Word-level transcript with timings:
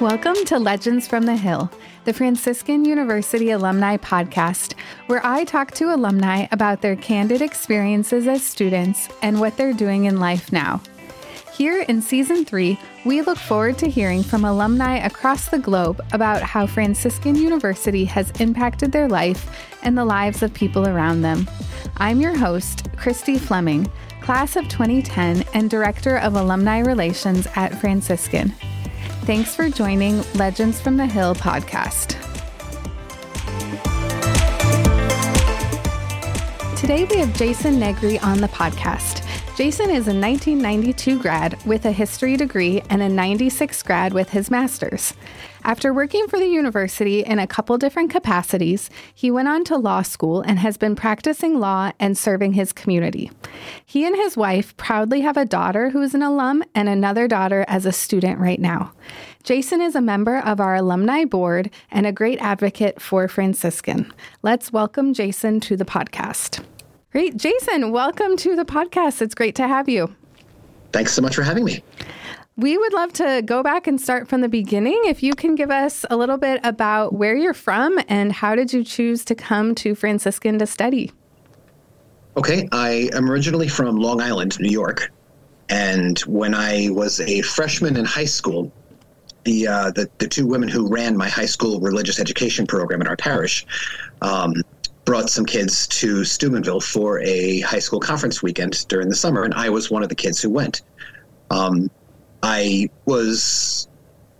Welcome 0.00 0.36
to 0.44 0.58
Legends 0.58 1.08
from 1.08 1.24
the 1.24 1.36
Hill, 1.36 1.70
the 2.04 2.12
Franciscan 2.12 2.84
University 2.84 3.52
Alumni 3.52 3.96
Podcast, 3.96 4.74
where 5.06 5.24
I 5.24 5.44
talk 5.44 5.70
to 5.72 5.94
alumni 5.94 6.46
about 6.52 6.82
their 6.82 6.96
candid 6.96 7.40
experiences 7.40 8.28
as 8.28 8.44
students 8.44 9.08
and 9.22 9.40
what 9.40 9.56
they're 9.56 9.72
doing 9.72 10.04
in 10.04 10.20
life 10.20 10.52
now. 10.52 10.82
Here 11.54 11.80
in 11.88 12.02
Season 12.02 12.44
3, 12.44 12.78
we 13.06 13.22
look 13.22 13.38
forward 13.38 13.78
to 13.78 13.88
hearing 13.88 14.22
from 14.22 14.44
alumni 14.44 14.98
across 14.98 15.48
the 15.48 15.58
globe 15.58 16.04
about 16.12 16.42
how 16.42 16.66
Franciscan 16.66 17.34
University 17.34 18.04
has 18.04 18.30
impacted 18.32 18.92
their 18.92 19.08
life 19.08 19.48
and 19.82 19.96
the 19.96 20.04
lives 20.04 20.42
of 20.42 20.52
people 20.52 20.86
around 20.86 21.22
them. 21.22 21.48
I'm 21.96 22.20
your 22.20 22.36
host, 22.36 22.86
Christy 22.98 23.38
Fleming, 23.38 23.90
class 24.20 24.56
of 24.56 24.68
2010 24.68 25.42
and 25.54 25.70
Director 25.70 26.18
of 26.18 26.34
Alumni 26.34 26.80
Relations 26.80 27.48
at 27.56 27.80
Franciscan. 27.80 28.52
Thanks 29.26 29.56
for 29.56 29.68
joining 29.68 30.22
Legends 30.34 30.80
from 30.80 30.96
the 30.96 31.04
Hill 31.04 31.34
podcast. 31.34 32.14
Today 36.76 37.06
we 37.06 37.16
have 37.16 37.34
Jason 37.34 37.80
Negri 37.80 38.20
on 38.20 38.40
the 38.40 38.46
podcast. 38.46 39.25
Jason 39.56 39.88
is 39.88 40.06
a 40.06 40.12
1992 40.12 41.18
grad 41.18 41.58
with 41.64 41.86
a 41.86 41.90
history 41.90 42.36
degree 42.36 42.82
and 42.90 43.00
a 43.00 43.08
96 43.08 43.82
grad 43.84 44.12
with 44.12 44.28
his 44.28 44.50
master's. 44.50 45.14
After 45.64 45.94
working 45.94 46.28
for 46.28 46.38
the 46.38 46.46
university 46.46 47.24
in 47.24 47.38
a 47.38 47.46
couple 47.46 47.78
different 47.78 48.10
capacities, 48.10 48.90
he 49.14 49.30
went 49.30 49.48
on 49.48 49.64
to 49.64 49.78
law 49.78 50.02
school 50.02 50.42
and 50.42 50.58
has 50.58 50.76
been 50.76 50.94
practicing 50.94 51.58
law 51.58 51.90
and 51.98 52.18
serving 52.18 52.52
his 52.52 52.74
community. 52.74 53.30
He 53.86 54.04
and 54.04 54.14
his 54.14 54.36
wife 54.36 54.76
proudly 54.76 55.22
have 55.22 55.38
a 55.38 55.46
daughter 55.46 55.88
who 55.88 56.02
is 56.02 56.14
an 56.14 56.22
alum 56.22 56.62
and 56.74 56.90
another 56.90 57.26
daughter 57.26 57.64
as 57.66 57.86
a 57.86 57.92
student 57.92 58.38
right 58.38 58.60
now. 58.60 58.92
Jason 59.42 59.80
is 59.80 59.94
a 59.94 60.02
member 60.02 60.36
of 60.36 60.60
our 60.60 60.74
alumni 60.74 61.24
board 61.24 61.70
and 61.90 62.06
a 62.06 62.12
great 62.12 62.38
advocate 62.40 63.00
for 63.00 63.26
Franciscan. 63.26 64.12
Let's 64.42 64.70
welcome 64.70 65.14
Jason 65.14 65.60
to 65.60 65.78
the 65.78 65.86
podcast. 65.86 66.62
Great. 67.12 67.36
Jason, 67.36 67.92
welcome 67.92 68.36
to 68.36 68.56
the 68.56 68.64
podcast. 68.64 69.22
It's 69.22 69.34
great 69.34 69.54
to 69.54 69.68
have 69.68 69.88
you. 69.88 70.14
Thanks 70.92 71.12
so 71.12 71.22
much 71.22 71.36
for 71.36 71.42
having 71.42 71.64
me. 71.64 71.82
We 72.56 72.76
would 72.76 72.92
love 72.92 73.12
to 73.14 73.42
go 73.44 73.62
back 73.62 73.86
and 73.86 74.00
start 74.00 74.28
from 74.28 74.40
the 74.40 74.48
beginning. 74.48 75.00
If 75.04 75.22
you 75.22 75.34
can 75.34 75.54
give 75.54 75.70
us 75.70 76.04
a 76.10 76.16
little 76.16 76.36
bit 76.36 76.60
about 76.64 77.12
where 77.12 77.36
you're 77.36 77.54
from 77.54 77.98
and 78.08 78.32
how 78.32 78.54
did 78.54 78.72
you 78.72 78.82
choose 78.82 79.24
to 79.26 79.34
come 79.34 79.74
to 79.76 79.94
Franciscan 79.94 80.58
to 80.58 80.66
study? 80.66 81.12
Okay, 82.36 82.68
I 82.72 83.08
am 83.12 83.30
originally 83.30 83.68
from 83.68 83.96
Long 83.96 84.20
Island, 84.20 84.58
New 84.58 84.70
York. 84.70 85.12
And 85.68 86.18
when 86.20 86.54
I 86.54 86.88
was 86.90 87.20
a 87.20 87.42
freshman 87.42 87.96
in 87.96 88.04
high 88.04 88.24
school, 88.24 88.72
the, 89.44 89.68
uh, 89.68 89.90
the, 89.92 90.10
the 90.18 90.26
two 90.26 90.46
women 90.46 90.68
who 90.68 90.88
ran 90.88 91.16
my 91.16 91.28
high 91.28 91.46
school 91.46 91.78
religious 91.80 92.18
education 92.18 92.66
program 92.66 93.00
in 93.00 93.06
our 93.06 93.16
parish 93.16 93.64
um, 94.22 94.54
brought 95.06 95.30
some 95.30 95.46
kids 95.46 95.86
to 95.86 96.24
Steubenville 96.24 96.80
for 96.80 97.20
a 97.20 97.60
high 97.60 97.78
school 97.78 98.00
conference 98.00 98.42
weekend 98.42 98.86
during 98.88 99.08
the 99.08 99.14
summer, 99.14 99.44
and 99.44 99.54
I 99.54 99.70
was 99.70 99.90
one 99.90 100.02
of 100.02 100.10
the 100.10 100.14
kids 100.14 100.42
who 100.42 100.50
went. 100.50 100.82
Um, 101.50 101.88
I 102.42 102.90
was 103.06 103.88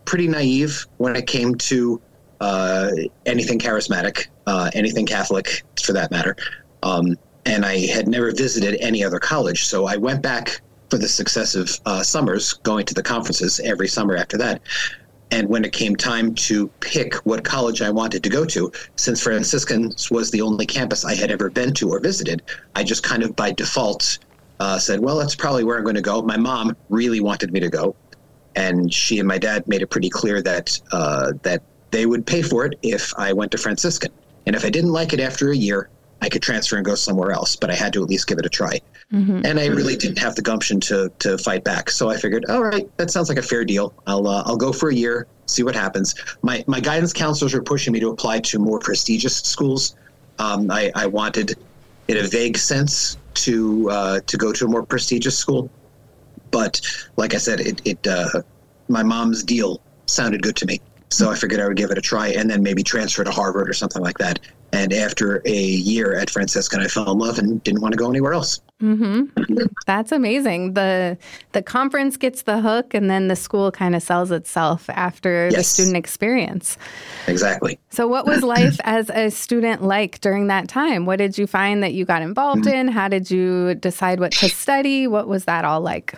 pretty 0.04 0.28
naive 0.28 0.86
when 0.98 1.16
it 1.16 1.26
came 1.26 1.54
to 1.54 2.02
uh, 2.40 2.90
anything 3.24 3.58
charismatic, 3.58 4.26
uh, 4.46 4.70
anything 4.74 5.06
Catholic 5.06 5.62
for 5.82 5.92
that 5.94 6.10
matter. 6.10 6.36
Um, 6.82 7.16
and 7.46 7.64
I 7.64 7.86
had 7.86 8.08
never 8.08 8.32
visited 8.32 8.76
any 8.80 9.04
other 9.04 9.20
college. 9.20 9.64
So 9.64 9.86
I 9.86 9.96
went 9.96 10.20
back 10.20 10.60
for 10.90 10.98
the 10.98 11.08
successive 11.08 11.80
uh, 11.86 12.02
summers, 12.02 12.54
going 12.54 12.86
to 12.86 12.94
the 12.94 13.02
conferences 13.02 13.60
every 13.60 13.88
summer 13.88 14.16
after 14.16 14.36
that. 14.38 14.62
And 15.30 15.48
when 15.48 15.64
it 15.64 15.72
came 15.72 15.96
time 15.96 16.34
to 16.36 16.68
pick 16.80 17.14
what 17.26 17.44
college 17.44 17.82
I 17.82 17.90
wanted 17.90 18.22
to 18.22 18.28
go 18.28 18.44
to, 18.44 18.70
since 18.96 19.22
Franciscans 19.22 20.10
was 20.10 20.30
the 20.30 20.40
only 20.40 20.66
campus 20.66 21.04
I 21.04 21.14
had 21.14 21.30
ever 21.30 21.50
been 21.50 21.74
to 21.74 21.90
or 21.90 22.00
visited, 22.00 22.42
I 22.76 22.84
just 22.84 23.02
kind 23.02 23.22
of 23.22 23.34
by 23.34 23.50
default 23.52 24.18
uh, 24.60 24.78
said, 24.78 25.00
well, 25.00 25.18
that's 25.18 25.34
probably 25.34 25.64
where 25.64 25.78
I'm 25.78 25.84
going 25.84 25.96
to 25.96 26.02
go. 26.02 26.22
My 26.22 26.36
mom 26.36 26.76
really 26.88 27.20
wanted 27.20 27.52
me 27.52 27.60
to 27.60 27.68
go. 27.68 27.96
And 28.54 28.92
she 28.92 29.18
and 29.18 29.28
my 29.28 29.36
dad 29.36 29.66
made 29.66 29.82
it 29.82 29.88
pretty 29.88 30.08
clear 30.08 30.40
that 30.42 30.78
uh, 30.92 31.32
that 31.42 31.62
they 31.90 32.06
would 32.06 32.26
pay 32.26 32.42
for 32.42 32.64
it 32.64 32.78
if 32.82 33.12
I 33.18 33.32
went 33.32 33.52
to 33.52 33.58
Franciscan. 33.58 34.12
And 34.46 34.56
if 34.56 34.64
I 34.64 34.70
didn't 34.70 34.92
like 34.92 35.12
it 35.12 35.20
after 35.20 35.50
a 35.50 35.56
year, 35.56 35.90
I 36.22 36.28
could 36.28 36.42
transfer 36.42 36.76
and 36.76 36.84
go 36.84 36.94
somewhere 36.94 37.30
else, 37.30 37.56
but 37.56 37.70
I 37.70 37.74
had 37.74 37.92
to 37.92 38.02
at 38.02 38.08
least 38.08 38.26
give 38.26 38.38
it 38.38 38.46
a 38.46 38.48
try. 38.48 38.80
Mm-hmm. 39.12 39.44
And 39.44 39.60
I 39.60 39.66
really 39.66 39.96
didn't 39.96 40.18
have 40.18 40.34
the 40.34 40.42
gumption 40.42 40.80
to 40.80 41.12
to 41.20 41.38
fight 41.38 41.62
back. 41.62 41.90
So 41.90 42.08
I 42.08 42.16
figured, 42.16 42.44
all 42.48 42.62
right, 42.62 42.88
that 42.96 43.10
sounds 43.10 43.28
like 43.28 43.38
a 43.38 43.42
fair 43.42 43.64
deal. 43.64 43.92
I'll 44.06 44.26
uh, 44.26 44.42
I'll 44.46 44.56
go 44.56 44.72
for 44.72 44.88
a 44.88 44.94
year, 44.94 45.26
see 45.46 45.62
what 45.62 45.74
happens. 45.74 46.14
My 46.42 46.64
my 46.66 46.80
guidance 46.80 47.12
counselors 47.12 47.54
were 47.54 47.62
pushing 47.62 47.92
me 47.92 48.00
to 48.00 48.10
apply 48.10 48.40
to 48.40 48.58
more 48.58 48.78
prestigious 48.78 49.36
schools. 49.36 49.94
Um, 50.38 50.70
I, 50.70 50.92
I 50.94 51.06
wanted, 51.06 51.56
in 52.08 52.18
a 52.18 52.22
vague 52.22 52.58
sense, 52.58 53.16
to 53.34 53.90
uh, 53.90 54.20
to 54.26 54.36
go 54.36 54.52
to 54.52 54.64
a 54.64 54.68
more 54.68 54.84
prestigious 54.84 55.38
school. 55.38 55.70
But 56.50 56.80
like 57.16 57.34
I 57.34 57.38
said, 57.38 57.60
it, 57.60 57.82
it 57.84 58.06
uh, 58.06 58.42
my 58.88 59.02
mom's 59.02 59.42
deal 59.42 59.80
sounded 60.06 60.42
good 60.42 60.56
to 60.56 60.66
me. 60.66 60.80
So 61.10 61.30
I 61.30 61.36
figured 61.36 61.60
I 61.60 61.68
would 61.68 61.76
give 61.76 61.90
it 61.90 61.98
a 61.98 62.00
try 62.00 62.28
and 62.28 62.50
then 62.50 62.62
maybe 62.62 62.82
transfer 62.82 63.22
to 63.22 63.30
Harvard 63.30 63.68
or 63.68 63.72
something 63.72 64.02
like 64.02 64.18
that. 64.18 64.40
And 64.72 64.92
after 64.92 65.40
a 65.46 65.62
year 65.62 66.14
at 66.14 66.28
Franciscan, 66.28 66.80
I 66.80 66.88
fell 66.88 67.10
in 67.12 67.18
love 67.18 67.38
and 67.38 67.62
didn't 67.62 67.80
want 67.80 67.92
to 67.92 67.98
go 67.98 68.10
anywhere 68.10 68.32
else. 68.32 68.60
Mm-hmm. 68.82 69.64
That's 69.86 70.12
amazing. 70.12 70.74
the 70.74 71.16
The 71.52 71.62
conference 71.62 72.16
gets 72.16 72.42
the 72.42 72.60
hook, 72.60 72.92
and 72.92 73.08
then 73.08 73.28
the 73.28 73.36
school 73.36 73.70
kind 73.70 73.94
of 73.94 74.02
sells 74.02 74.30
itself 74.30 74.90
after 74.90 75.48
yes. 75.50 75.56
the 75.56 75.64
student 75.64 75.96
experience. 75.96 76.76
Exactly. 77.26 77.78
So, 77.88 78.06
what 78.06 78.26
was 78.26 78.42
life 78.42 78.78
as 78.84 79.08
a 79.10 79.30
student 79.30 79.82
like 79.82 80.20
during 80.20 80.48
that 80.48 80.68
time? 80.68 81.06
What 81.06 81.16
did 81.16 81.38
you 81.38 81.46
find 81.46 81.82
that 81.82 81.94
you 81.94 82.04
got 82.04 82.20
involved 82.20 82.64
mm-hmm. 82.64 82.76
in? 82.76 82.88
How 82.88 83.08
did 83.08 83.30
you 83.30 83.76
decide 83.76 84.20
what 84.20 84.32
to 84.32 84.48
study? 84.48 85.06
What 85.06 85.26
was 85.26 85.46
that 85.46 85.64
all 85.64 85.80
like? 85.80 86.14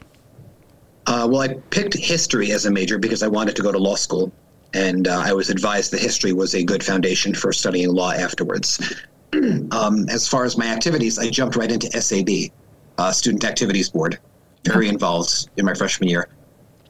Uh, 1.07 1.29
well, 1.31 1.43
I 1.43 1.55
picked 1.71 1.95
history 1.95 2.51
as 2.51 2.67
a 2.67 2.71
major 2.71 2.99
because 2.99 3.23
I 3.23 3.29
wanted 3.29 3.55
to 3.57 3.63
go 3.63 3.71
to 3.71 3.79
law 3.79 3.95
school 3.95 4.33
and 4.75 5.09
uh, 5.09 5.23
I 5.25 5.33
was 5.33 5.51
advised 5.51 5.93
that 5.93 6.01
history 6.01 6.33
was 6.33 6.55
a 6.55 6.63
good 6.63 6.85
foundation 6.85 7.35
for 7.35 7.53
studying 7.53 7.93
law 7.93 8.13
afterwards. 8.13 8.95
um, 9.71 10.09
as 10.09 10.29
far 10.29 10.45
as 10.45 10.59
my 10.59 10.67
activities, 10.67 11.19
I 11.19 11.31
jumped 11.31 11.57
right 11.57 11.71
into 11.71 11.91
SAB, 12.01 12.53
uh, 12.99 13.13
Student 13.13 13.45
Activities 13.45 13.89
Board, 13.89 14.19
very 14.65 14.89
involved 14.89 15.49
in 15.57 15.65
my 15.65 15.75
freshman 15.75 16.09
year. 16.09 16.29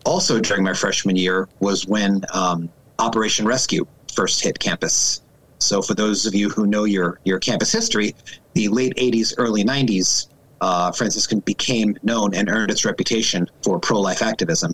Also, 0.04 0.40
during 0.40 0.64
my 0.64 0.74
freshman 0.74 1.16
year 1.16 1.48
was 1.60 1.86
when 1.86 2.22
um, 2.32 2.68
Operation 2.98 3.46
Rescue 3.46 3.86
first 4.12 4.42
hit 4.42 4.58
campus. 4.58 5.22
So, 5.58 5.82
for 5.82 5.94
those 5.94 6.24
of 6.26 6.34
you 6.34 6.48
who 6.48 6.66
know 6.66 6.84
your 6.84 7.20
your 7.24 7.38
campus 7.38 7.70
history, 7.72 8.14
the 8.54 8.68
late 8.68 8.94
'80s, 8.96 9.34
early 9.38 9.64
'90s, 9.64 10.28
uh, 10.60 10.92
Franciscan 10.92 11.40
became 11.40 11.96
known 12.02 12.34
and 12.34 12.48
earned 12.48 12.70
its 12.70 12.84
reputation 12.84 13.48
for 13.62 13.78
pro-life 13.78 14.22
activism 14.22 14.72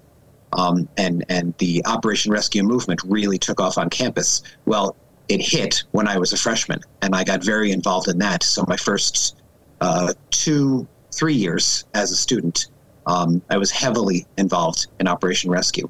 um, 0.54 0.88
and 0.96 1.24
and 1.28 1.54
the 1.58 1.82
Operation 1.84 2.32
Rescue 2.32 2.62
movement 2.62 3.00
really 3.04 3.38
took 3.38 3.60
off 3.60 3.78
on 3.78 3.90
campus. 3.90 4.42
Well, 4.66 4.96
it 5.28 5.40
hit 5.40 5.82
when 5.92 6.08
I 6.08 6.18
was 6.18 6.32
a 6.32 6.36
freshman, 6.36 6.80
and 7.02 7.14
I 7.14 7.24
got 7.24 7.42
very 7.42 7.72
involved 7.72 8.08
in 8.08 8.18
that. 8.18 8.42
So 8.42 8.64
my 8.68 8.76
first 8.76 9.36
uh, 9.80 10.14
two 10.30 10.86
three 11.12 11.34
years 11.34 11.84
as 11.94 12.10
a 12.10 12.16
student, 12.16 12.66
um, 13.06 13.42
I 13.50 13.56
was 13.56 13.70
heavily 13.70 14.26
involved 14.38 14.86
in 15.00 15.08
Operation 15.08 15.50
Rescue, 15.50 15.88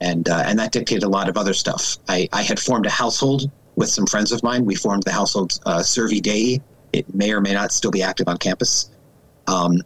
and 0.00 0.28
uh, 0.28 0.42
and 0.46 0.58
that 0.58 0.72
dictated 0.72 1.04
a 1.04 1.08
lot 1.08 1.28
of 1.28 1.36
other 1.36 1.54
stuff. 1.54 1.98
I, 2.08 2.28
I 2.32 2.42
had 2.42 2.58
formed 2.58 2.86
a 2.86 2.90
household 2.90 3.50
with 3.76 3.90
some 3.90 4.06
friends 4.06 4.32
of 4.32 4.42
mine. 4.42 4.64
We 4.64 4.74
formed 4.74 5.02
the 5.02 5.12
household 5.12 5.60
uh, 5.66 5.82
Servi 5.82 6.20
Dei. 6.20 6.60
It 6.92 7.14
may 7.14 7.32
or 7.32 7.40
may 7.40 7.52
not 7.52 7.72
still 7.72 7.90
be 7.90 8.02
active 8.02 8.28
on 8.28 8.38
campus. 8.38 8.90
Um, 9.46 9.82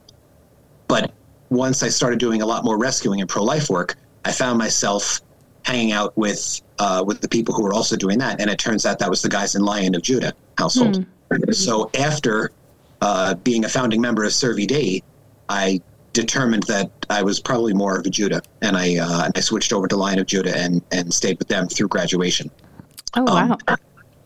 but 0.86 1.12
once 1.50 1.82
I 1.82 1.88
started 1.88 2.20
doing 2.20 2.42
a 2.42 2.47
lot 2.47 2.64
more 2.64 2.78
rescuing 2.78 3.20
and 3.20 3.28
pro 3.28 3.42
life 3.42 3.68
work, 3.68 3.97
I 4.25 4.32
found 4.32 4.58
myself 4.58 5.20
hanging 5.62 5.92
out 5.92 6.16
with 6.16 6.60
uh, 6.78 7.04
with 7.06 7.21
the 7.21 7.28
people 7.28 7.54
who 7.54 7.62
were 7.62 7.72
also 7.72 7.97
doing 7.97 8.18
that, 8.18 8.41
and 8.41 8.50
it 8.50 8.59
turns 8.59 8.86
out 8.86 8.98
that 8.98 9.10
was 9.10 9.22
the 9.22 9.28
guys 9.28 9.54
in 9.54 9.62
Lion 9.62 9.94
of 9.94 10.03
Judah 10.03 10.33
household. 10.59 11.06
Mm. 11.30 11.54
So 11.54 11.91
after 11.98 12.50
uh, 13.00 13.34
being 13.34 13.65
a 13.65 13.68
founding 13.68 14.00
member 14.00 14.24
of 14.24 14.33
Servi 14.33 14.66
Dei, 14.66 15.03
I 15.48 15.80
determined 16.12 16.65
that 16.65 16.91
I 17.09 17.22
was 17.22 17.41
probably 17.41 17.72
more 17.72 17.98
of 17.98 18.06
a 18.06 18.10
Judah, 18.10 18.42
and 18.62 18.77
I 18.77 18.97
uh, 18.97 19.30
I 19.34 19.41
switched 19.41 19.72
over 19.72 19.86
to 19.89 19.97
Lion 19.97 20.18
of 20.18 20.27
Judah 20.27 20.56
and 20.56 20.83
and 20.92 21.12
stayed 21.12 21.39
with 21.39 21.48
them 21.48 21.68
through 21.68 21.89
graduation. 21.89 22.50
Oh 23.16 23.24
wow! 23.24 23.59
Um, 23.68 23.77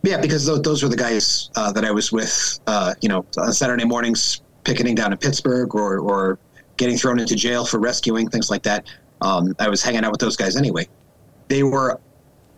yeah, 0.03 0.21
because 0.21 0.45
those, 0.45 0.61
those 0.61 0.83
were 0.83 0.89
the 0.89 0.97
guys 0.97 1.49
uh, 1.55 1.71
that 1.71 1.83
I 1.83 1.91
was 1.91 2.11
with. 2.11 2.59
Uh, 2.67 2.93
you 3.01 3.09
know, 3.09 3.25
on 3.37 3.51
Saturday 3.53 3.85
mornings, 3.85 4.41
picketing 4.63 4.95
down 4.95 5.11
in 5.11 5.17
Pittsburgh, 5.17 5.73
or 5.75 5.99
or 5.99 6.39
getting 6.77 6.97
thrown 6.97 7.19
into 7.19 7.35
jail 7.35 7.65
for 7.65 7.79
rescuing 7.79 8.29
things 8.29 8.49
like 8.49 8.63
that. 8.63 8.85
Um, 9.21 9.55
I 9.59 9.69
was 9.69 9.81
hanging 9.81 10.03
out 10.03 10.11
with 10.11 10.21
those 10.21 10.37
guys 10.37 10.55
anyway. 10.55 10.87
They 11.47 11.63
were 11.63 11.99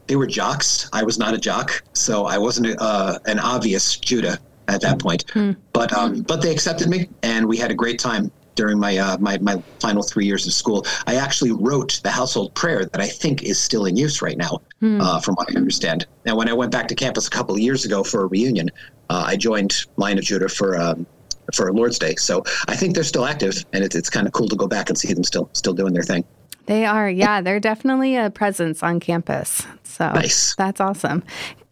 they 0.07 0.15
were 0.15 0.27
jocks. 0.27 0.89
I 0.93 1.03
was 1.03 1.19
not 1.19 1.33
a 1.33 1.37
jock, 1.37 1.83
so 1.93 2.25
I 2.25 2.37
wasn't 2.37 2.79
uh, 2.79 3.19
an 3.25 3.39
obvious 3.39 3.97
Judah 3.97 4.39
at 4.67 4.81
that 4.81 4.99
point. 4.99 5.25
Mm. 5.27 5.55
But 5.73 5.93
um, 5.93 6.21
but 6.21 6.41
they 6.41 6.51
accepted 6.51 6.89
me, 6.89 7.09
and 7.23 7.45
we 7.45 7.57
had 7.57 7.71
a 7.71 7.75
great 7.75 7.99
time 7.99 8.31
during 8.55 8.79
my, 8.79 8.97
uh, 8.97 9.17
my 9.19 9.37
my 9.37 9.61
final 9.79 10.03
three 10.03 10.25
years 10.25 10.45
of 10.47 10.53
school. 10.53 10.85
I 11.05 11.15
actually 11.15 11.51
wrote 11.51 12.01
the 12.03 12.09
household 12.09 12.53
prayer 12.55 12.85
that 12.85 12.99
I 12.99 13.07
think 13.07 13.43
is 13.43 13.59
still 13.59 13.85
in 13.85 13.95
use 13.95 14.21
right 14.21 14.37
now, 14.37 14.61
hmm. 14.79 14.99
uh, 14.99 15.19
from 15.19 15.35
what 15.35 15.49
I 15.51 15.57
understand. 15.57 16.07
Now, 16.25 16.35
when 16.35 16.49
I 16.49 16.53
went 16.53 16.71
back 16.71 16.87
to 16.89 16.95
campus 16.95 17.27
a 17.27 17.29
couple 17.29 17.55
of 17.55 17.61
years 17.61 17.85
ago 17.85 18.03
for 18.03 18.23
a 18.23 18.25
reunion, 18.27 18.69
uh, 19.09 19.23
I 19.27 19.37
joined 19.37 19.85
Lion 19.97 20.17
of 20.17 20.23
Judah 20.25 20.49
for 20.49 20.77
um, 20.77 21.05
for 21.53 21.71
Lord's 21.71 21.99
Day. 21.99 22.15
So 22.15 22.43
I 22.67 22.75
think 22.75 22.95
they're 22.95 23.03
still 23.03 23.25
active, 23.25 23.65
and 23.73 23.83
it's 23.83 23.95
it's 23.95 24.09
kind 24.09 24.27
of 24.27 24.33
cool 24.33 24.49
to 24.49 24.55
go 24.55 24.67
back 24.67 24.89
and 24.89 24.97
see 24.97 25.13
them 25.13 25.23
still 25.23 25.49
still 25.53 25.73
doing 25.73 25.93
their 25.93 26.03
thing. 26.03 26.25
They 26.67 26.85
are, 26.85 27.09
yeah. 27.09 27.41
They're 27.41 27.59
definitely 27.59 28.15
a 28.15 28.29
presence 28.29 28.83
on 28.83 28.99
campus. 28.99 29.65
So 29.83 30.11
nice. 30.11 30.55
That's 30.55 30.79
awesome. 30.79 31.23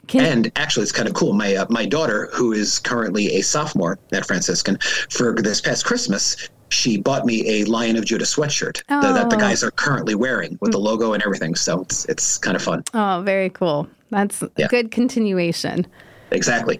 Can 0.08 0.26
and 0.26 0.52
actually, 0.56 0.84
it's 0.84 0.92
kind 0.92 1.08
of 1.08 1.16
cool. 1.16 1.34
My 1.34 1.56
uh, 1.56 1.66
my 1.70 1.86
daughter, 1.86 2.30
who 2.34 2.52
is 2.52 2.80
currently 2.80 3.36
a 3.36 3.42
sophomore 3.42 3.98
at 4.12 4.26
Franciscan, 4.26 4.78
for 5.10 5.34
this 5.34 5.62
past 5.62 5.86
Christmas, 5.86 6.50
she 6.70 6.98
bought 6.98 7.26
me 7.26 7.62
a 7.62 7.66
Lion 7.66 7.96
of 7.96 8.06
Judah 8.06 8.26
sweatshirt 8.26 8.84
oh. 8.90 9.02
that, 9.02 9.14
that, 9.14 9.30
the 9.30 9.38
guys 9.38 9.64
are 9.64 9.72
currently 9.72 10.14
wearing 10.14 10.58
with 10.62 10.72
the 10.72 10.78
logo 10.78 11.14
and 11.14 11.24
everything. 11.24 11.56
So 11.56 11.82
it's 11.82 12.06
it's 12.06 12.38
kind 12.38 12.56
of 12.56 12.62
fun. 12.62 12.84
Oh, 12.94 13.22
very 13.26 13.50
cool. 13.50 13.88
That's 14.12 14.44
yeah. 14.58 14.68
good 14.68 14.92
continuation. 14.92 15.88
Exactly. 16.32 16.80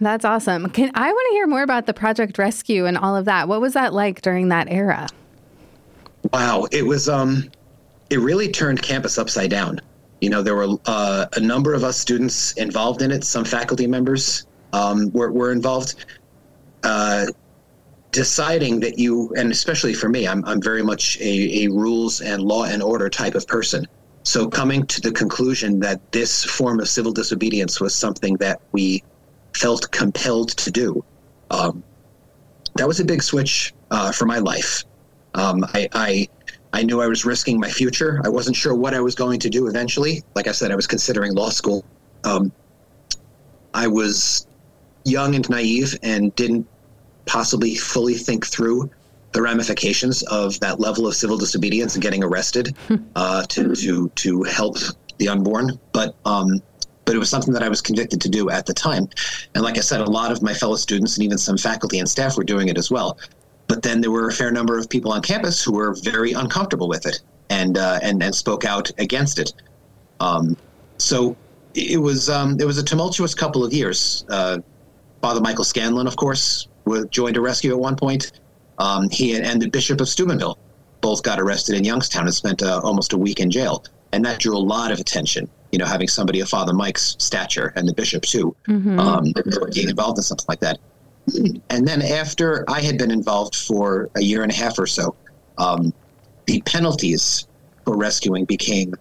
That's 0.00 0.24
awesome. 0.24 0.68
Can 0.70 0.90
I 0.94 1.10
want 1.10 1.26
to 1.30 1.34
hear 1.34 1.46
more 1.46 1.62
about 1.62 1.86
the 1.86 1.94
Project 1.94 2.38
Rescue 2.38 2.86
and 2.86 2.98
all 2.98 3.16
of 3.16 3.24
that? 3.26 3.48
What 3.48 3.60
was 3.60 3.72
that 3.74 3.94
like 3.94 4.20
during 4.22 4.48
that 4.48 4.68
era? 4.70 5.08
Wow, 6.32 6.66
it 6.70 6.84
was 6.84 7.08
um 7.08 7.50
it 8.10 8.20
really 8.20 8.48
turned 8.48 8.82
campus 8.82 9.18
upside 9.18 9.50
down. 9.50 9.80
You 10.20 10.30
know, 10.30 10.42
there 10.42 10.54
were 10.54 10.76
uh, 10.86 11.26
a 11.34 11.40
number 11.40 11.74
of 11.74 11.84
us 11.84 11.98
students 11.98 12.52
involved 12.52 13.02
in 13.02 13.10
it. 13.10 13.24
Some 13.24 13.44
faculty 13.44 13.86
members 13.86 14.46
um, 14.72 15.12
were, 15.12 15.30
were 15.30 15.52
involved. 15.52 16.06
Uh, 16.82 17.26
deciding 18.12 18.80
that 18.80 18.98
you, 18.98 19.30
and 19.36 19.52
especially 19.52 19.92
for 19.92 20.08
me, 20.08 20.26
I'm, 20.26 20.42
I'm 20.46 20.62
very 20.62 20.82
much 20.82 21.18
a, 21.20 21.64
a 21.64 21.68
rules 21.68 22.22
and 22.22 22.42
law 22.42 22.64
and 22.64 22.82
order 22.82 23.10
type 23.10 23.34
of 23.34 23.46
person. 23.46 23.86
So 24.22 24.48
coming 24.48 24.86
to 24.86 25.00
the 25.02 25.12
conclusion 25.12 25.80
that 25.80 26.00
this 26.12 26.42
form 26.44 26.80
of 26.80 26.88
civil 26.88 27.12
disobedience 27.12 27.78
was 27.80 27.94
something 27.94 28.36
that 28.36 28.60
we 28.72 29.02
felt 29.54 29.90
compelled 29.90 30.50
to 30.56 30.70
do, 30.70 31.04
um, 31.50 31.82
that 32.76 32.88
was 32.88 33.00
a 33.00 33.04
big 33.04 33.22
switch 33.22 33.74
uh, 33.90 34.12
for 34.12 34.24
my 34.24 34.38
life. 34.38 34.84
Um, 35.36 35.64
I, 35.74 35.88
I 35.92 36.28
I 36.72 36.82
knew 36.82 37.00
I 37.00 37.06
was 37.06 37.24
risking 37.24 37.58
my 37.58 37.70
future. 37.70 38.20
I 38.24 38.28
wasn't 38.28 38.56
sure 38.56 38.74
what 38.74 38.92
I 38.92 39.00
was 39.00 39.14
going 39.14 39.40
to 39.40 39.48
do 39.48 39.66
eventually. 39.66 40.22
Like 40.34 40.46
I 40.46 40.52
said, 40.52 40.70
I 40.70 40.76
was 40.76 40.86
considering 40.86 41.34
law 41.34 41.50
school. 41.50 41.84
Um, 42.24 42.52
I 43.72 43.86
was 43.86 44.46
young 45.04 45.34
and 45.34 45.48
naive 45.48 45.96
and 46.02 46.34
didn't 46.34 46.66
possibly 47.24 47.76
fully 47.76 48.14
think 48.14 48.46
through 48.46 48.90
the 49.32 49.42
ramifications 49.42 50.22
of 50.24 50.58
that 50.60 50.80
level 50.80 51.06
of 51.06 51.14
civil 51.14 51.36
disobedience 51.36 51.94
and 51.94 52.02
getting 52.02 52.24
arrested 52.24 52.76
uh, 53.16 53.42
to, 53.44 53.74
to 53.76 54.08
to 54.10 54.42
help 54.44 54.76
the 55.18 55.28
unborn. 55.28 55.78
But 55.92 56.14
um, 56.24 56.60
but 57.04 57.14
it 57.14 57.18
was 57.18 57.30
something 57.30 57.54
that 57.54 57.62
I 57.62 57.68
was 57.68 57.80
convicted 57.80 58.20
to 58.22 58.28
do 58.28 58.50
at 58.50 58.66
the 58.66 58.74
time. 58.74 59.08
And 59.54 59.62
like 59.62 59.78
I 59.78 59.80
said, 59.80 60.00
a 60.00 60.10
lot 60.10 60.32
of 60.32 60.42
my 60.42 60.52
fellow 60.52 60.76
students 60.76 61.16
and 61.16 61.24
even 61.24 61.38
some 61.38 61.56
faculty 61.56 62.00
and 62.00 62.08
staff 62.08 62.36
were 62.36 62.44
doing 62.44 62.68
it 62.68 62.76
as 62.76 62.90
well. 62.90 63.16
But 63.68 63.82
then 63.82 64.00
there 64.00 64.10
were 64.10 64.28
a 64.28 64.32
fair 64.32 64.52
number 64.52 64.78
of 64.78 64.88
people 64.88 65.12
on 65.12 65.22
campus 65.22 65.62
who 65.62 65.72
were 65.72 65.94
very 66.02 66.32
uncomfortable 66.32 66.88
with 66.88 67.06
it 67.06 67.20
and 67.50 67.78
uh, 67.78 67.98
and 68.02 68.22
and 68.22 68.34
spoke 68.34 68.64
out 68.64 68.90
against 68.98 69.38
it. 69.38 69.52
Um, 70.20 70.56
so 70.98 71.36
it 71.74 72.00
was 72.00 72.28
um, 72.28 72.58
it 72.60 72.66
was 72.66 72.78
a 72.78 72.82
tumultuous 72.82 73.34
couple 73.34 73.64
of 73.64 73.72
years. 73.72 74.24
Uh, 74.28 74.58
Father 75.20 75.40
Michael 75.40 75.64
Scanlon, 75.64 76.06
of 76.06 76.16
course, 76.16 76.68
joined 77.10 77.36
a 77.36 77.40
rescue 77.40 77.72
at 77.72 77.78
one 77.78 77.96
point. 77.96 78.32
Um, 78.78 79.08
he 79.10 79.36
and 79.36 79.60
the 79.60 79.68
Bishop 79.68 80.00
of 80.00 80.08
Steubenville 80.08 80.58
both 81.00 81.22
got 81.22 81.40
arrested 81.40 81.76
in 81.76 81.84
Youngstown 81.84 82.26
and 82.26 82.34
spent 82.34 82.62
uh, 82.62 82.80
almost 82.82 83.12
a 83.12 83.18
week 83.18 83.40
in 83.40 83.50
jail, 83.50 83.84
and 84.12 84.24
that 84.24 84.40
drew 84.40 84.56
a 84.56 84.58
lot 84.58 84.92
of 84.92 84.98
attention. 84.98 85.48
You 85.72 85.78
know, 85.78 85.86
having 85.86 86.08
somebody 86.08 86.40
of 86.40 86.48
Father 86.48 86.72
Mike's 86.72 87.16
stature 87.18 87.72
and 87.76 87.88
the 87.88 87.92
bishop 87.92 88.22
too 88.22 88.54
mm-hmm. 88.68 88.98
um, 88.98 89.32
getting 89.32 89.90
involved 89.90 90.18
in 90.18 90.22
something 90.22 90.46
like 90.48 90.60
that. 90.60 90.78
And 91.70 91.86
then 91.86 92.02
after 92.02 92.64
I 92.68 92.80
had 92.80 92.98
been 92.98 93.10
involved 93.10 93.56
for 93.56 94.08
a 94.14 94.22
year 94.22 94.42
and 94.42 94.52
a 94.52 94.54
half 94.54 94.78
or 94.78 94.86
so, 94.86 95.14
um, 95.58 95.92
the 96.46 96.60
penalties 96.62 97.46
for 97.84 97.96
rescuing 97.96 98.44
became 98.44 98.94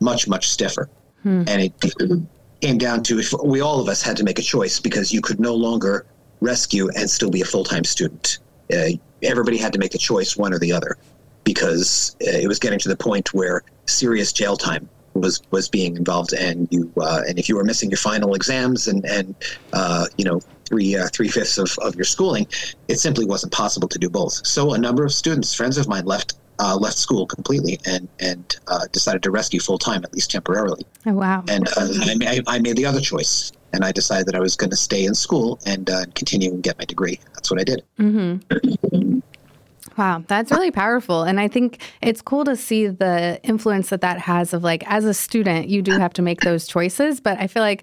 much, 0.00 0.28
much 0.28 0.48
stiffer. 0.48 0.88
Hmm. 1.22 1.44
And 1.46 1.62
it 1.62 2.26
came 2.60 2.78
down 2.78 3.02
to 3.04 3.18
if 3.18 3.32
we 3.44 3.60
all 3.60 3.80
of 3.80 3.88
us 3.88 4.02
had 4.02 4.16
to 4.18 4.24
make 4.24 4.38
a 4.38 4.42
choice 4.42 4.80
because 4.80 5.12
you 5.12 5.20
could 5.20 5.40
no 5.40 5.54
longer 5.54 6.06
rescue 6.40 6.88
and 6.96 7.10
still 7.10 7.30
be 7.30 7.42
a 7.42 7.44
full 7.44 7.64
time 7.64 7.84
student. 7.84 8.38
Uh, 8.72 8.90
everybody 9.22 9.58
had 9.58 9.72
to 9.72 9.78
make 9.78 9.94
a 9.94 9.98
choice, 9.98 10.36
one 10.36 10.52
or 10.52 10.58
the 10.58 10.72
other, 10.72 10.96
because 11.44 12.16
uh, 12.22 12.30
it 12.30 12.48
was 12.48 12.58
getting 12.58 12.78
to 12.78 12.88
the 12.88 12.96
point 12.96 13.34
where 13.34 13.62
serious 13.86 14.32
jail 14.32 14.56
time 14.56 14.88
was 15.20 15.42
was 15.50 15.68
being 15.68 15.96
involved, 15.96 16.32
and 16.32 16.68
you 16.70 16.92
uh, 17.00 17.22
and 17.28 17.38
if 17.38 17.48
you 17.48 17.56
were 17.56 17.64
missing 17.64 17.90
your 17.90 17.98
final 17.98 18.34
exams 18.34 18.88
and 18.88 19.04
and 19.06 19.34
uh, 19.72 20.06
you 20.16 20.24
know 20.24 20.40
three 20.64 20.96
uh, 20.96 21.08
three 21.12 21.28
fifths 21.28 21.58
of, 21.58 21.70
of 21.82 21.94
your 21.94 22.04
schooling, 22.04 22.46
it 22.88 22.98
simply 22.98 23.24
wasn't 23.24 23.52
possible 23.52 23.88
to 23.88 23.98
do 23.98 24.08
both. 24.08 24.46
So 24.46 24.74
a 24.74 24.78
number 24.78 25.04
of 25.04 25.12
students, 25.12 25.54
friends 25.54 25.78
of 25.78 25.88
mine, 25.88 26.04
left 26.04 26.34
uh, 26.58 26.76
left 26.76 26.98
school 26.98 27.26
completely 27.26 27.78
and 27.86 28.08
and 28.20 28.56
uh, 28.66 28.86
decided 28.92 29.22
to 29.22 29.30
rescue 29.30 29.60
full 29.60 29.78
time, 29.78 30.04
at 30.04 30.12
least 30.12 30.30
temporarily. 30.30 30.84
Oh 31.06 31.14
wow! 31.14 31.44
And 31.48 31.68
uh, 31.68 31.88
I, 32.26 32.40
I, 32.46 32.58
made 32.58 32.76
the 32.76 32.86
other 32.86 33.00
choice, 33.00 33.52
and 33.72 33.84
I 33.84 33.92
decided 33.92 34.26
that 34.26 34.34
I 34.34 34.40
was 34.40 34.56
going 34.56 34.70
to 34.70 34.76
stay 34.76 35.04
in 35.04 35.14
school 35.14 35.58
and 35.66 35.88
uh, 35.88 36.04
continue 36.14 36.50
and 36.50 36.62
get 36.62 36.78
my 36.78 36.84
degree. 36.84 37.20
That's 37.34 37.50
what 37.50 37.60
I 37.60 37.64
did. 37.64 37.82
Mm-hmm. 37.98 39.18
Wow, 39.98 40.22
that's 40.28 40.52
really 40.52 40.70
powerful. 40.70 41.24
And 41.24 41.40
I 41.40 41.48
think 41.48 41.82
it's 42.00 42.22
cool 42.22 42.44
to 42.44 42.54
see 42.56 42.86
the 42.86 43.40
influence 43.42 43.90
that 43.90 44.00
that 44.00 44.20
has 44.20 44.54
of 44.54 44.62
like, 44.62 44.88
as 44.90 45.04
a 45.04 45.12
student, 45.12 45.68
you 45.68 45.82
do 45.82 45.98
have 45.98 46.12
to 46.14 46.22
make 46.22 46.42
those 46.42 46.68
choices. 46.68 47.20
But 47.20 47.38
I 47.40 47.48
feel 47.48 47.62
like, 47.62 47.82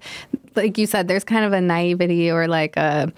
like 0.56 0.78
you 0.78 0.88
said, 0.88 1.10
there's 1.10 1.26
kind 1.26 1.44
of 1.44 1.52
a 1.52 1.60
naivety 1.60 2.32
or 2.32 2.48
like 2.48 2.78
a, 2.78 3.12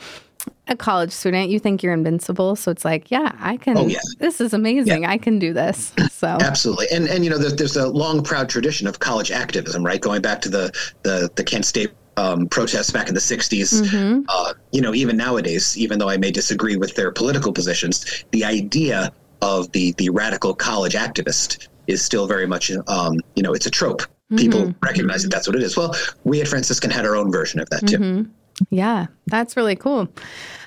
a 0.68 0.76
college 0.76 1.12
student, 1.12 1.50
you 1.50 1.60
think 1.60 1.84
you're 1.84 1.94
invincible. 1.94 2.56
So 2.56 2.72
it's 2.72 2.84
like, 2.84 3.12
yeah, 3.12 3.34
I 3.40 3.58
can. 3.58 3.78
Oh, 3.78 3.86
yeah. 3.88 4.00
This 4.18 4.42
is 4.42 4.54
amazing. 4.54 5.04
Yeah. 5.04 5.12
I 5.12 5.18
can 5.18 5.40
do 5.40 5.54
this. 5.54 5.94
So 6.12 6.28
absolutely, 6.28 6.88
and 6.92 7.08
and 7.08 7.24
you 7.24 7.30
know, 7.30 7.38
there's, 7.38 7.56
there's 7.56 7.78
a 7.78 7.88
long, 7.88 8.24
proud 8.24 8.50
tradition 8.50 8.88
of 8.88 9.00
college 9.00 9.30
activism, 9.30 9.86
right? 9.86 10.02
Going 10.02 10.22
back 10.22 10.42
to 10.42 10.50
the 10.50 10.72
the 11.04 11.30
the 11.36 11.44
Kent 11.44 11.66
State 11.66 11.92
um, 12.18 12.48
protests 12.48 12.92
back 12.92 13.08
in 13.08 13.14
the 13.14 13.22
60s. 13.22 13.82
Mm-hmm. 13.82 14.22
Uh, 14.28 14.54
you 14.72 14.82
know, 14.82 14.94
even 14.94 15.16
nowadays, 15.16 15.78
even 15.78 16.00
though 16.00 16.10
I 16.10 16.18
may 16.18 16.32
disagree 16.32 16.76
with 16.76 16.96
their 16.96 17.12
political 17.12 17.54
positions, 17.54 18.26
the 18.32 18.44
idea 18.44 19.12
of 19.42 19.72
the 19.72 19.94
the 19.94 20.10
radical 20.10 20.54
college 20.54 20.94
activist 20.94 21.68
is 21.86 22.04
still 22.04 22.28
very 22.28 22.48
much, 22.48 22.72
um, 22.88 23.20
you 23.36 23.44
know, 23.44 23.54
it's 23.54 23.68
a 23.68 23.72
trope. 23.72 24.02
Mm-hmm. 24.02 24.38
People 24.38 24.76
recognize 24.82 25.24
that 25.24 25.30
that's 25.30 25.48
what 25.48 25.56
it 25.56 25.64
is. 25.64 25.78
Well, 25.78 25.96
we 26.26 26.42
at 26.42 26.48
Franciscan 26.48 26.90
had 26.90 27.06
our 27.06 27.16
own 27.16 27.32
version 27.32 27.60
of 27.60 27.70
that 27.70 27.88
too. 27.88 27.98
Mm-hmm. 27.98 28.32
Yeah, 28.72 29.06
that's 29.28 29.56
really 29.56 29.76
cool. 29.76 30.10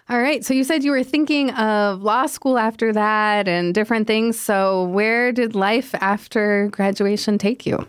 All 0.08 0.20
right. 0.20 0.44
So 0.44 0.54
you 0.54 0.64
said 0.64 0.82
you 0.82 0.92
were 0.92 1.04
thinking 1.04 1.50
of 1.50 2.02
law 2.02 2.26
school 2.26 2.58
after 2.58 2.92
that 2.92 3.46
and 3.46 3.74
different 3.74 4.06
things. 4.06 4.40
So 4.40 4.84
where 4.84 5.30
did 5.30 5.54
life 5.54 5.94
after 5.94 6.68
graduation 6.68 7.38
take 7.38 7.66
you? 7.66 7.86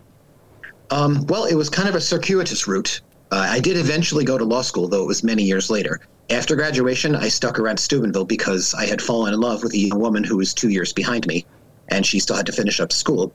Um, 0.90 1.26
well, 1.26 1.46
it 1.46 1.54
was 1.54 1.68
kind 1.68 1.88
of 1.88 1.94
a 1.94 2.00
circuitous 2.00 2.68
route. 2.68 3.00
Uh, 3.32 3.46
I 3.48 3.60
did 3.60 3.78
eventually 3.78 4.26
go 4.26 4.36
to 4.36 4.44
law 4.44 4.60
school, 4.60 4.88
though 4.88 5.02
it 5.02 5.06
was 5.06 5.24
many 5.24 5.42
years 5.42 5.70
later. 5.70 6.00
After 6.28 6.54
graduation, 6.54 7.16
I 7.16 7.28
stuck 7.28 7.58
around 7.58 7.78
Steubenville 7.78 8.26
because 8.26 8.74
I 8.74 8.84
had 8.84 9.00
fallen 9.00 9.32
in 9.32 9.40
love 9.40 9.62
with 9.62 9.72
a 9.72 9.78
young 9.78 9.98
woman 9.98 10.22
who 10.22 10.36
was 10.36 10.52
two 10.52 10.68
years 10.68 10.92
behind 10.92 11.26
me, 11.26 11.46
and 11.88 12.04
she 12.04 12.20
still 12.20 12.36
had 12.36 12.44
to 12.44 12.52
finish 12.52 12.78
up 12.78 12.92
school. 12.92 13.32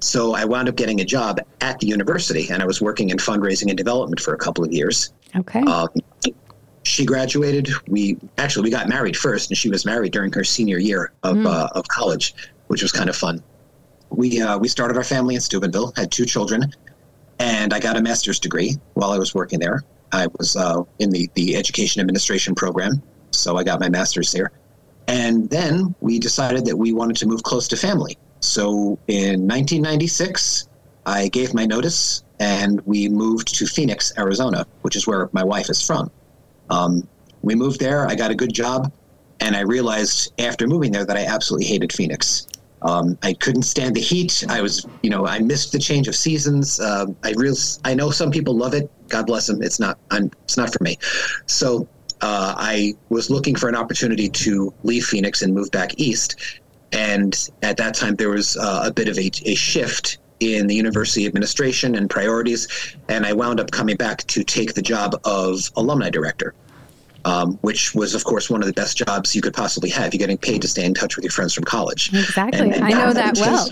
So 0.00 0.34
I 0.34 0.44
wound 0.44 0.68
up 0.68 0.76
getting 0.76 1.00
a 1.00 1.04
job 1.04 1.40
at 1.62 1.78
the 1.78 1.86
university, 1.86 2.46
and 2.50 2.62
I 2.62 2.66
was 2.66 2.82
working 2.82 3.08
in 3.08 3.16
fundraising 3.16 3.68
and 3.68 3.78
development 3.78 4.20
for 4.20 4.34
a 4.34 4.36
couple 4.36 4.64
of 4.64 4.70
years. 4.70 5.14
Okay. 5.34 5.62
Um, 5.62 5.88
she 6.82 7.06
graduated. 7.06 7.70
We 7.88 8.18
actually 8.36 8.64
we 8.64 8.70
got 8.70 8.86
married 8.86 9.16
first, 9.16 9.50
and 9.50 9.56
she 9.56 9.70
was 9.70 9.86
married 9.86 10.12
during 10.12 10.30
her 10.34 10.44
senior 10.44 10.78
year 10.78 11.12
of 11.22 11.36
mm. 11.36 11.46
uh, 11.46 11.68
of 11.72 11.88
college, 11.88 12.34
which 12.66 12.82
was 12.82 12.92
kind 12.92 13.08
of 13.08 13.16
fun. 13.16 13.42
We 14.10 14.42
uh, 14.42 14.58
we 14.58 14.68
started 14.68 14.98
our 14.98 15.04
family 15.04 15.36
in 15.36 15.40
Steubenville, 15.40 15.94
had 15.96 16.12
two 16.12 16.26
children, 16.26 16.70
and 17.38 17.72
I 17.72 17.80
got 17.80 17.96
a 17.96 18.02
master's 18.02 18.40
degree 18.40 18.76
while 18.94 19.10
I 19.10 19.18
was 19.18 19.34
working 19.34 19.58
there. 19.58 19.82
I 20.12 20.26
was 20.38 20.56
uh, 20.56 20.82
in 20.98 21.10
the, 21.10 21.28
the 21.34 21.56
education 21.56 22.00
administration 22.00 22.54
program, 22.54 23.02
so 23.30 23.56
I 23.56 23.64
got 23.64 23.80
my 23.80 23.88
master's 23.88 24.32
there. 24.32 24.50
And 25.06 25.48
then 25.48 25.94
we 26.00 26.18
decided 26.18 26.64
that 26.66 26.76
we 26.76 26.92
wanted 26.92 27.16
to 27.16 27.26
move 27.26 27.42
close 27.42 27.68
to 27.68 27.76
family. 27.76 28.18
So 28.40 28.98
in 29.08 29.46
1996, 29.46 30.68
I 31.06 31.28
gave 31.28 31.54
my 31.54 31.66
notice 31.66 32.24
and 32.40 32.80
we 32.82 33.08
moved 33.08 33.54
to 33.56 33.66
Phoenix, 33.66 34.12
Arizona, 34.18 34.66
which 34.82 34.96
is 34.96 35.06
where 35.06 35.28
my 35.32 35.42
wife 35.42 35.70
is 35.70 35.84
from. 35.84 36.10
Um, 36.70 37.08
we 37.42 37.54
moved 37.54 37.80
there, 37.80 38.06
I 38.06 38.14
got 38.14 38.30
a 38.30 38.34
good 38.34 38.52
job, 38.52 38.92
and 39.40 39.56
I 39.56 39.60
realized 39.60 40.32
after 40.38 40.66
moving 40.66 40.92
there 40.92 41.04
that 41.04 41.16
I 41.16 41.24
absolutely 41.24 41.66
hated 41.66 41.92
Phoenix. 41.92 42.46
Um, 42.82 43.18
I 43.22 43.32
couldn't 43.34 43.62
stand 43.62 43.96
the 43.96 44.00
heat. 44.00 44.44
I 44.48 44.60
was, 44.62 44.86
you 45.02 45.10
know, 45.10 45.26
I 45.26 45.40
missed 45.40 45.72
the 45.72 45.78
change 45.78 46.08
of 46.08 46.14
seasons. 46.14 46.78
Uh, 46.78 47.06
I 47.24 47.32
real, 47.36 47.54
I 47.84 47.94
know 47.94 48.10
some 48.10 48.30
people 48.30 48.54
love 48.54 48.74
it. 48.74 48.90
God 49.08 49.26
bless 49.26 49.46
them. 49.46 49.62
It's 49.62 49.80
not. 49.80 49.98
I'm. 50.10 50.30
It's 50.44 50.56
not 50.56 50.72
for 50.72 50.82
me. 50.82 50.96
So 51.46 51.88
uh, 52.20 52.54
I 52.56 52.94
was 53.08 53.30
looking 53.30 53.56
for 53.56 53.68
an 53.68 53.74
opportunity 53.74 54.28
to 54.28 54.72
leave 54.82 55.04
Phoenix 55.04 55.42
and 55.42 55.54
move 55.54 55.70
back 55.70 55.98
east. 55.98 56.36
And 56.92 57.36
at 57.62 57.76
that 57.76 57.94
time, 57.94 58.14
there 58.16 58.30
was 58.30 58.56
uh, 58.56 58.84
a 58.86 58.92
bit 58.92 59.08
of 59.08 59.18
a, 59.18 59.30
a 59.44 59.54
shift 59.54 60.18
in 60.40 60.66
the 60.66 60.74
university 60.74 61.26
administration 61.26 61.96
and 61.96 62.08
priorities. 62.08 62.96
And 63.08 63.26
I 63.26 63.32
wound 63.32 63.60
up 63.60 63.70
coming 63.70 63.96
back 63.96 64.18
to 64.28 64.44
take 64.44 64.74
the 64.74 64.82
job 64.82 65.20
of 65.24 65.70
alumni 65.76 66.10
director 66.10 66.54
um, 67.24 67.58
which 67.62 67.94
was, 67.94 68.14
of 68.14 68.24
course, 68.24 68.48
one 68.48 68.62
of 68.62 68.66
the 68.66 68.72
best 68.72 68.96
jobs 68.96 69.34
you 69.34 69.42
could 69.42 69.54
possibly 69.54 69.90
have. 69.90 70.14
You're 70.14 70.18
getting 70.18 70.38
paid 70.38 70.62
to 70.62 70.68
stay 70.68 70.84
in 70.84 70.94
touch 70.94 71.16
with 71.16 71.24
your 71.24 71.32
friends 71.32 71.54
from 71.54 71.64
college. 71.64 72.08
Exactly, 72.14 72.60
and, 72.60 72.74
and 72.74 72.84
I 72.84 72.90
know 72.90 73.12
that 73.12 73.36
well. 73.38 73.70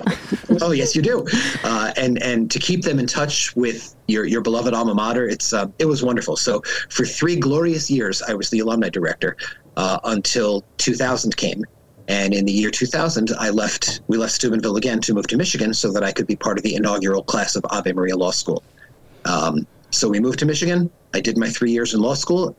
oh 0.62 0.72
yes, 0.72 0.94
you 0.96 1.02
do. 1.02 1.26
Uh, 1.64 1.92
and 1.96 2.22
and 2.22 2.50
to 2.50 2.58
keep 2.58 2.82
them 2.82 2.98
in 2.98 3.06
touch 3.06 3.54
with 3.56 3.94
your 4.08 4.24
your 4.24 4.40
beloved 4.40 4.74
alma 4.74 4.94
mater, 4.94 5.28
it's 5.28 5.52
uh, 5.52 5.66
it 5.78 5.86
was 5.86 6.02
wonderful. 6.02 6.36
So 6.36 6.62
for 6.90 7.04
three 7.04 7.36
glorious 7.36 7.90
years, 7.90 8.22
I 8.22 8.34
was 8.34 8.50
the 8.50 8.60
alumni 8.60 8.88
director 8.88 9.36
uh, 9.76 9.98
until 10.04 10.64
2000 10.78 11.36
came. 11.36 11.64
And 12.08 12.34
in 12.34 12.44
the 12.44 12.52
year 12.52 12.70
2000, 12.70 13.32
I 13.40 13.50
left. 13.50 14.00
We 14.06 14.16
left 14.16 14.32
Steubenville 14.32 14.76
again 14.76 15.00
to 15.00 15.14
move 15.14 15.26
to 15.28 15.36
Michigan, 15.36 15.74
so 15.74 15.92
that 15.92 16.04
I 16.04 16.12
could 16.12 16.26
be 16.26 16.36
part 16.36 16.56
of 16.56 16.62
the 16.62 16.76
inaugural 16.76 17.22
class 17.22 17.56
of 17.56 17.66
Ave 17.70 17.92
Maria 17.92 18.16
Law 18.16 18.30
School. 18.30 18.62
Um, 19.24 19.66
so 19.90 20.08
we 20.08 20.20
moved 20.20 20.38
to 20.40 20.46
Michigan. 20.46 20.90
I 21.14 21.20
did 21.20 21.36
my 21.36 21.48
three 21.48 21.72
years 21.72 21.94
in 21.94 22.00
law 22.00 22.14
school, 22.14 22.56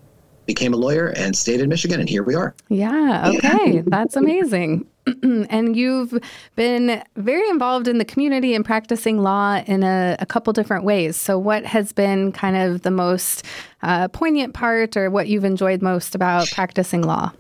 became 0.48 0.74
a 0.74 0.78
lawyer 0.78 1.10
and 1.10 1.36
stayed 1.36 1.62
in 1.62 1.70
Michigan, 1.70 2.00
and 2.00 2.10
here 2.10 2.24
we 2.24 2.34
are. 2.34 2.56
Yeah, 2.70 3.32
okay. 3.38 3.84
That's 3.86 4.16
amazing. 4.16 4.88
and 5.24 5.76
you've 5.76 6.18
been 6.56 7.04
very 7.16 7.48
involved 7.50 7.88
in 7.88 7.98
the 7.98 8.06
community 8.06 8.56
and 8.56 8.66
practicing 8.66 9.20
law 9.20 9.62
in 9.68 9.84
a, 9.84 10.16
a 10.20 10.26
couple 10.26 10.52
different 10.54 10.84
ways. 10.84 11.16
So, 11.16 11.38
what 11.38 11.66
has 11.66 11.94
been 11.94 12.32
kind 12.32 12.58
of 12.58 12.82
the 12.82 12.92
most 12.92 13.46
uh, 13.84 14.08
poignant 14.08 14.54
part 14.54 14.98
or 14.98 15.10
what 15.10 15.28
you've 15.28 15.46
enjoyed 15.46 15.82
most 15.82 16.16
about 16.16 16.50
practicing 16.52 17.04
law? 17.04 17.32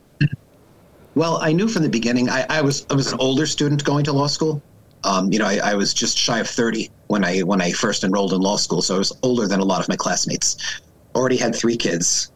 Well, 1.15 1.37
I 1.41 1.51
knew 1.51 1.67
from 1.67 1.81
the 1.81 1.89
beginning, 1.89 2.29
I, 2.29 2.45
I 2.47 2.61
was 2.61 2.85
I 2.91 2.93
was 2.93 3.11
an 3.11 3.19
older 3.19 3.47
student 3.47 3.83
going 3.83 4.05
to 4.05 4.13
law 4.13 4.27
school. 4.27 4.61
Um, 5.03 5.31
you 5.31 5.39
know, 5.39 5.45
I, 5.45 5.57
I, 5.71 5.73
was 5.75 5.93
just 5.93 6.17
shy 6.17 6.39
of 6.39 6.47
30 6.47 6.89
when 7.07 7.23
I 7.23 7.39
when 7.39 7.61
I 7.61 7.71
first 7.71 8.03
enrolled 8.03 8.33
in 8.33 8.41
law 8.41 8.57
school, 8.57 8.81
so 8.81 8.95
I 8.95 8.97
was 8.97 9.11
older 9.23 9.47
than 9.47 9.59
a 9.59 9.63
lot 9.63 9.79
of 9.81 9.89
my 9.89 9.95
classmates. 9.95 10.57
Already 11.15 11.37
had 11.37 11.55
three 11.55 11.77
kids, 11.77 12.31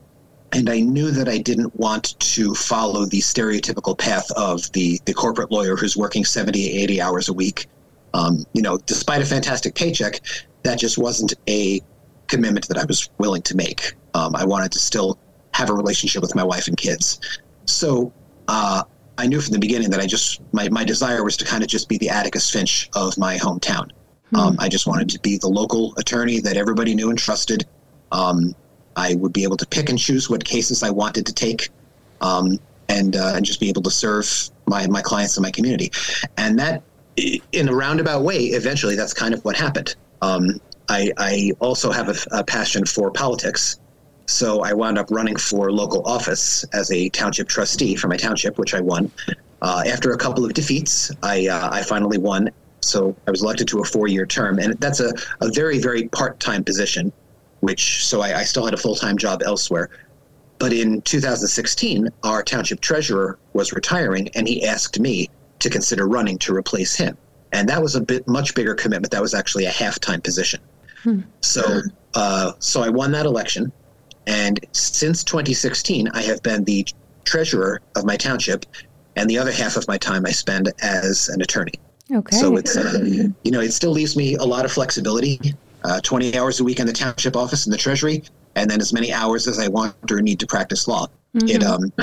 and 0.54 0.70
I 0.70 0.82
knew 0.82 1.12
that 1.12 1.30
I 1.30 1.38
didn't 1.38 1.76
want 1.78 2.20
to 2.20 2.54
follow 2.54 3.06
the 3.06 3.20
stereotypical 3.20 3.98
path 3.98 4.30
of 4.32 4.72
the, 4.74 5.00
the 5.06 5.14
corporate 5.14 5.52
lawyer 5.52 5.76
who's 5.76 5.96
working 5.96 6.26
70, 6.26 6.72
80 6.72 7.02
hours 7.02 7.30
a 7.30 7.34
week. 7.34 7.68
Um, 8.14 8.46
you 8.54 8.62
know, 8.62 8.78
despite 8.78 9.22
a 9.22 9.26
fantastic 9.26 9.76
paycheck, 9.76 10.20
that 10.64 10.78
just 10.78 10.98
wasn't 10.98 11.34
a 11.48 11.80
commitment 12.28 12.68
that 12.68 12.78
I 12.78 12.86
was 12.86 13.10
willing 13.18 13.42
to 13.44 13.56
make. 13.56 13.94
Um, 14.14 14.36
I 14.36 14.44
wanted 14.46 14.72
to 14.74 14.80
still 14.80 15.18
have 15.54 15.70
a 15.70 15.74
relationship 15.74 16.22
with 16.22 16.36
my 16.36 16.44
wife 16.44 16.68
and 16.68 16.76
kids. 16.76 17.20
So 17.66 18.12
uh, 18.48 18.84
I 19.18 19.28
knew 19.28 19.40
from 19.40 19.54
the 19.54 19.60
beginning 19.60 19.90
that 19.92 20.02
I 20.02 20.06
just, 20.06 20.42
my, 20.52 20.68
my 20.70 20.84
desire 20.84 21.24
was 21.24 21.38
to 21.38 21.46
kind 21.46 21.64
of 21.64 21.70
just 21.70 21.88
be 21.88 21.98
the 21.98 22.10
Atticus 22.10 22.50
Finch 22.50 22.90
of 22.94 23.18
my 23.18 23.38
hometown. 23.38 23.90
Hmm. 24.32 24.36
Um, 24.36 24.56
I 24.60 24.68
just 24.68 24.86
wanted 24.86 25.10
to 25.10 25.20
be 25.20 25.38
the 25.38 25.48
local 25.48 25.94
attorney 25.98 26.40
that 26.42 26.58
everybody 26.58 26.94
knew 26.94 27.10
and 27.10 27.18
trusted. 27.18 27.66
Um, 28.12 28.54
I 28.96 29.16
would 29.16 29.34
be 29.34 29.44
able 29.44 29.58
to 29.58 29.66
pick 29.66 29.90
and 29.90 29.98
choose 29.98 30.30
what 30.30 30.44
cases 30.44 30.84
I 30.84 30.90
wanted 30.90 31.26
to 31.28 31.34
take, 31.34 31.70
um, 32.22 32.60
and 32.90 33.16
uh, 33.16 33.34
and 33.36 33.46
just 33.46 33.60
be 33.60 33.70
able 33.70 33.82
to 33.84 33.92
serve 33.92 34.50
my 34.66 34.88
my 34.88 35.02
clients 35.02 35.38
and 35.38 35.44
my 35.44 35.52
community, 35.52 35.92
and 36.38 36.60
that 36.60 36.84
in 37.18 37.70
a 37.70 37.74
roundabout 37.74 38.24
way, 38.24 38.38
eventually, 38.38 38.96
that's 38.96 39.14
kind 39.14 39.34
of 39.34 39.44
what 39.44 39.56
happened. 39.56 39.96
Um, 40.22 40.60
I, 40.90 41.12
I 41.18 41.52
also 41.60 41.92
have 41.92 42.10
a, 42.10 42.40
a, 42.40 42.44
passion 42.44 42.86
for 42.86 43.12
politics, 43.12 43.80
so 44.26 44.62
I 44.62 44.74
wound 44.74 44.98
up 44.98 45.10
running 45.10 45.36
for 45.36 45.72
local 45.72 46.06
office 46.06 46.64
as 46.74 46.92
a 46.92 47.10
township 47.10 47.48
trustee 47.48 47.96
for 47.96 48.08
my 48.08 48.18
township, 48.18 48.58
which 48.58 48.74
I 48.74 48.82
won. 48.82 49.12
Uh, 49.62 49.84
after 49.88 50.12
a 50.12 50.18
couple 50.18 50.44
of 50.44 50.54
defeats, 50.54 51.12
I 51.24 51.48
uh, 51.48 51.70
I 51.72 51.84
finally 51.84 52.18
won. 52.18 52.50
So 52.82 53.16
I 53.28 53.32
was 53.32 53.44
elected 53.44 53.68
to 53.70 53.80
a 53.82 53.84
four-year 53.84 54.26
term, 54.26 54.58
and 54.58 54.74
that's 54.80 55.00
a, 55.00 55.14
a 55.42 55.52
very 55.52 55.80
very 55.80 56.08
part-time 56.10 56.64
position 56.64 57.14
which 57.62 58.06
so 58.06 58.22
I, 58.22 58.40
I 58.40 58.44
still 58.44 58.66
had 58.66 58.74
a 58.74 58.78
full 58.78 58.96
time 58.96 59.18
job 59.18 59.42
elsewhere. 59.44 59.90
But 60.60 60.74
in 60.74 61.02
2016, 61.02 62.10
our 62.24 62.44
township 62.44 62.82
treasurer 62.82 63.40
was 63.54 63.74
retiring, 63.74 64.30
and 64.36 64.48
he 64.48 64.64
asked 64.64 65.00
me 65.00 65.30
to 65.60 65.70
consider 65.70 66.08
running 66.08 66.38
to 66.40 66.56
replace 66.56 66.96
him. 66.96 67.18
And 67.52 67.68
that 67.70 67.82
was 67.82 67.96
a 67.96 68.02
bit 68.02 68.28
much 68.28 68.54
bigger 68.54 68.76
commitment. 68.76 69.12
That 69.12 69.22
was 69.22 69.34
actually 69.34 69.66
a 69.66 69.72
half 69.72 70.00
time 70.00 70.22
position. 70.22 70.62
Hmm. 71.04 71.22
So, 71.42 71.82
uh, 72.14 72.52
so 72.60 72.84
I 72.84 72.90
won 72.90 73.12
that 73.14 73.26
election, 73.26 73.72
and 74.28 74.60
since 74.72 75.24
2016, 75.24 76.10
I 76.10 76.22
have 76.22 76.44
been 76.44 76.64
the 76.64 76.86
treasurer 77.26 77.82
of 77.96 78.06
my 78.06 78.18
township, 78.18 78.66
and 79.16 79.30
the 79.30 79.38
other 79.38 79.52
half 79.52 79.78
of 79.78 79.88
my 79.88 79.98
time 79.98 80.26
I 80.26 80.32
spend 80.32 80.72
as 80.82 81.30
an 81.30 81.42
attorney. 81.42 81.74
Okay. 82.14 82.36
So 82.36 82.56
it's 82.58 82.78
uh, 82.78 83.00
you 83.44 83.52
know 83.52 83.62
it 83.62 83.72
still 83.72 83.92
leaves 83.92 84.16
me 84.16 84.36
a 84.36 84.44
lot 84.44 84.66
of 84.66 84.72
flexibility 84.72 85.40
uh, 85.84 86.00
20 86.02 86.38
hours 86.38 86.60
a 86.60 86.64
week 86.64 86.80
in 86.80 86.88
the 86.88 86.94
township 86.94 87.36
office 87.36 87.66
in 87.66 87.72
the 87.72 87.78
treasury, 87.78 88.24
and 88.56 88.70
then 88.70 88.82
as 88.82 88.94
many 88.94 89.12
hours 89.12 89.48
as 89.48 89.60
I 89.60 89.68
want 89.68 89.96
or 90.12 90.22
need 90.22 90.40
to 90.40 90.48
practice 90.48 90.88
law. 90.88 91.08
Mm-hmm. 91.36 91.48
It 91.48 91.64
um, 91.64 91.94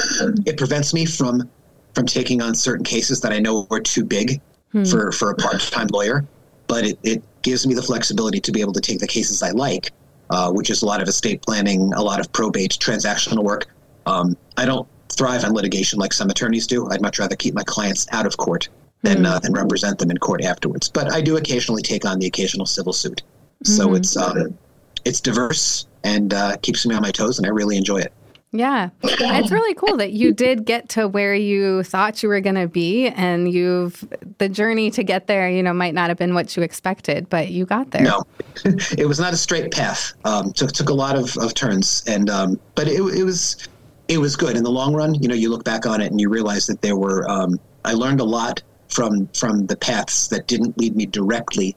it 0.47 0.57
prevents 0.57 0.95
me 0.95 1.05
from 1.05 1.49
from 1.95 2.07
taking 2.07 2.41
on 2.41 2.55
certain 2.55 2.85
cases 2.85 3.21
that 3.21 3.33
I 3.33 3.41
know 3.41 3.67
are 3.71 3.81
too 3.81 4.05
big 4.05 4.41
hmm. 4.71 4.85
for, 4.85 5.11
for 5.11 5.31
a 5.31 5.35
part 5.35 5.61
time 5.61 5.89
lawyer, 5.89 6.25
but 6.69 6.85
it, 6.85 6.99
it 7.03 7.23
gives 7.43 7.67
me 7.67 7.75
the 7.75 7.83
flexibility 7.83 8.41
to 8.41 8.53
be 8.53 8.61
able 8.61 8.73
to 8.75 8.81
take 8.81 9.01
the 9.01 9.07
cases 9.07 9.43
I 9.43 9.51
like, 9.51 9.91
uh, 10.31 10.53
which 10.53 10.71
is 10.71 10.83
a 10.83 10.87
lot 10.87 11.03
of 11.03 11.09
estate 11.09 11.43
planning, 11.43 11.93
a 11.95 12.03
lot 12.03 12.21
of 12.21 12.33
probate, 12.33 12.79
transactional 12.79 13.43
work. 13.43 13.67
Um, 14.07 14.37
I 14.57 14.65
don't 14.65 14.87
thrive 15.09 15.45
on 15.45 15.55
litigation 15.55 15.99
like 15.99 16.13
some 16.13 16.31
attorneys 16.31 16.67
do. 16.67 16.89
I'd 16.89 17.03
much 17.03 17.19
rather 17.19 17.35
keep 17.35 17.55
my 17.55 17.65
clients 17.65 18.07
out 18.13 18.27
of 18.27 18.37
court 18.37 18.69
than, 19.03 19.19
hmm. 19.19 19.27
uh, 19.27 19.39
than 19.41 19.53
represent 19.53 19.99
them 19.99 20.11
in 20.11 20.19
court 20.19 20.45
afterwards. 20.45 20.89
But 20.89 21.11
I 21.11 21.21
do 21.21 21.37
occasionally 21.37 21.83
take 21.83 22.05
on 22.05 22.19
the 22.19 22.27
occasional 22.27 22.67
civil 22.67 22.93
suit. 22.93 23.23
So 23.65 23.87
mm-hmm. 23.87 23.97
it's 23.97 24.17
um, 24.17 24.59
it's 25.05 25.21
diverse 25.21 25.87
and 26.05 26.33
uh, 26.33 26.57
keeps 26.59 26.87
me 26.87 26.95
on 26.95 27.03
my 27.03 27.11
toes, 27.11 27.39
and 27.39 27.47
I 27.47 27.51
really 27.51 27.77
enjoy 27.77 27.99
it. 27.99 28.13
Yeah. 28.53 28.91
It's 29.03 29.51
really 29.51 29.75
cool 29.75 29.99
that 29.99 30.13
you 30.13 30.33
did 30.33 30.65
get 30.65 30.89
to 30.91 31.07
where 31.07 31.35
you 31.35 31.83
thought 31.83 32.23
you 32.23 32.31
were 32.31 32.41
going 32.41 32.55
to 32.55 32.67
be 32.67 33.09
and 33.09 33.53
you've 33.53 34.03
the 34.39 34.49
journey 34.49 34.91
to 34.93 35.03
get 35.03 35.27
there, 35.27 35.51
you 35.51 35.63
know, 35.63 35.75
might 35.75 35.93
not 35.93 36.09
have 36.09 36.17
been 36.17 36.35
what 36.35 36.57
you 36.57 36.63
expected, 36.63 37.29
but 37.29 37.49
you 37.49 37.67
got 37.67 37.91
there. 37.91 38.03
No. 38.03 38.23
it 38.97 39.07
was 39.07 39.21
not 39.21 39.35
a 39.35 39.37
straight 39.37 39.71
path. 39.71 40.15
Um, 40.25 40.53
took 40.53 40.73
took 40.73 40.89
a 40.89 40.95
lot 40.95 41.17
of, 41.17 41.37
of 41.37 41.53
turns 41.53 42.03
and 42.07 42.31
um, 42.31 42.59
but 42.75 42.89
it, 42.89 43.01
it 43.01 43.25
was 43.25 43.69
it 44.09 44.17
was 44.17 44.35
good 44.35 44.57
in 44.57 44.65
the 44.65 44.71
long 44.71 44.95
run. 44.95 45.15
You 45.15 45.29
know, 45.29 45.35
you 45.35 45.51
look 45.51 45.65
back 45.65 45.85
on 45.85 46.01
it 46.01 46.11
and 46.11 46.19
you 46.19 46.31
realize 46.31 46.67
that 46.69 46.81
there 46.81 46.97
were 46.97 47.29
um, 47.31 47.61
I 47.85 47.93
learned 47.93 48.21
a 48.21 48.25
lot 48.25 48.63
from 48.89 49.27
from 49.29 49.67
the 49.67 49.77
paths 49.77 50.29
that 50.29 50.47
didn't 50.47 50.79
lead 50.79 50.97
me 50.97 51.05
directly 51.05 51.77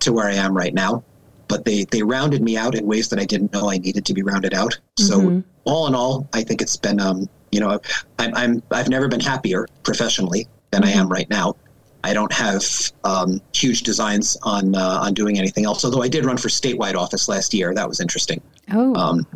to 0.00 0.12
where 0.12 0.26
I 0.26 0.34
am 0.34 0.54
right 0.54 0.74
now 0.74 1.02
but 1.50 1.64
they 1.64 1.84
they 1.90 2.02
rounded 2.02 2.42
me 2.42 2.56
out 2.56 2.74
in 2.76 2.86
ways 2.86 3.08
that 3.08 3.18
I 3.18 3.24
didn't 3.24 3.52
know 3.52 3.68
I 3.68 3.76
needed 3.76 4.06
to 4.06 4.14
be 4.14 4.22
rounded 4.22 4.54
out. 4.54 4.78
So 4.96 5.18
mm-hmm. 5.18 5.40
all 5.64 5.88
in 5.88 5.94
all, 5.94 6.28
I 6.32 6.42
think 6.42 6.62
it's 6.62 6.76
been 6.76 7.00
um, 7.00 7.28
you 7.50 7.60
know 7.60 7.78
I'm, 8.18 8.34
I'm 8.34 8.62
I've 8.70 8.88
never 8.88 9.08
been 9.08 9.20
happier 9.20 9.66
professionally 9.82 10.46
than 10.70 10.84
I 10.84 10.92
am 10.92 11.08
right 11.08 11.28
now. 11.28 11.56
I 12.02 12.14
don't 12.14 12.32
have 12.32 12.64
um, 13.04 13.42
huge 13.52 13.82
designs 13.82 14.36
on 14.44 14.74
uh, 14.76 15.00
on 15.02 15.12
doing 15.12 15.38
anything 15.38 15.64
else. 15.64 15.84
Although 15.84 16.02
I 16.02 16.08
did 16.08 16.24
run 16.24 16.36
for 16.36 16.48
statewide 16.48 16.94
office 16.94 17.28
last 17.28 17.52
year, 17.52 17.74
that 17.74 17.88
was 17.88 18.00
interesting. 18.00 18.40
Oh. 18.72 18.94
Um, 18.94 19.26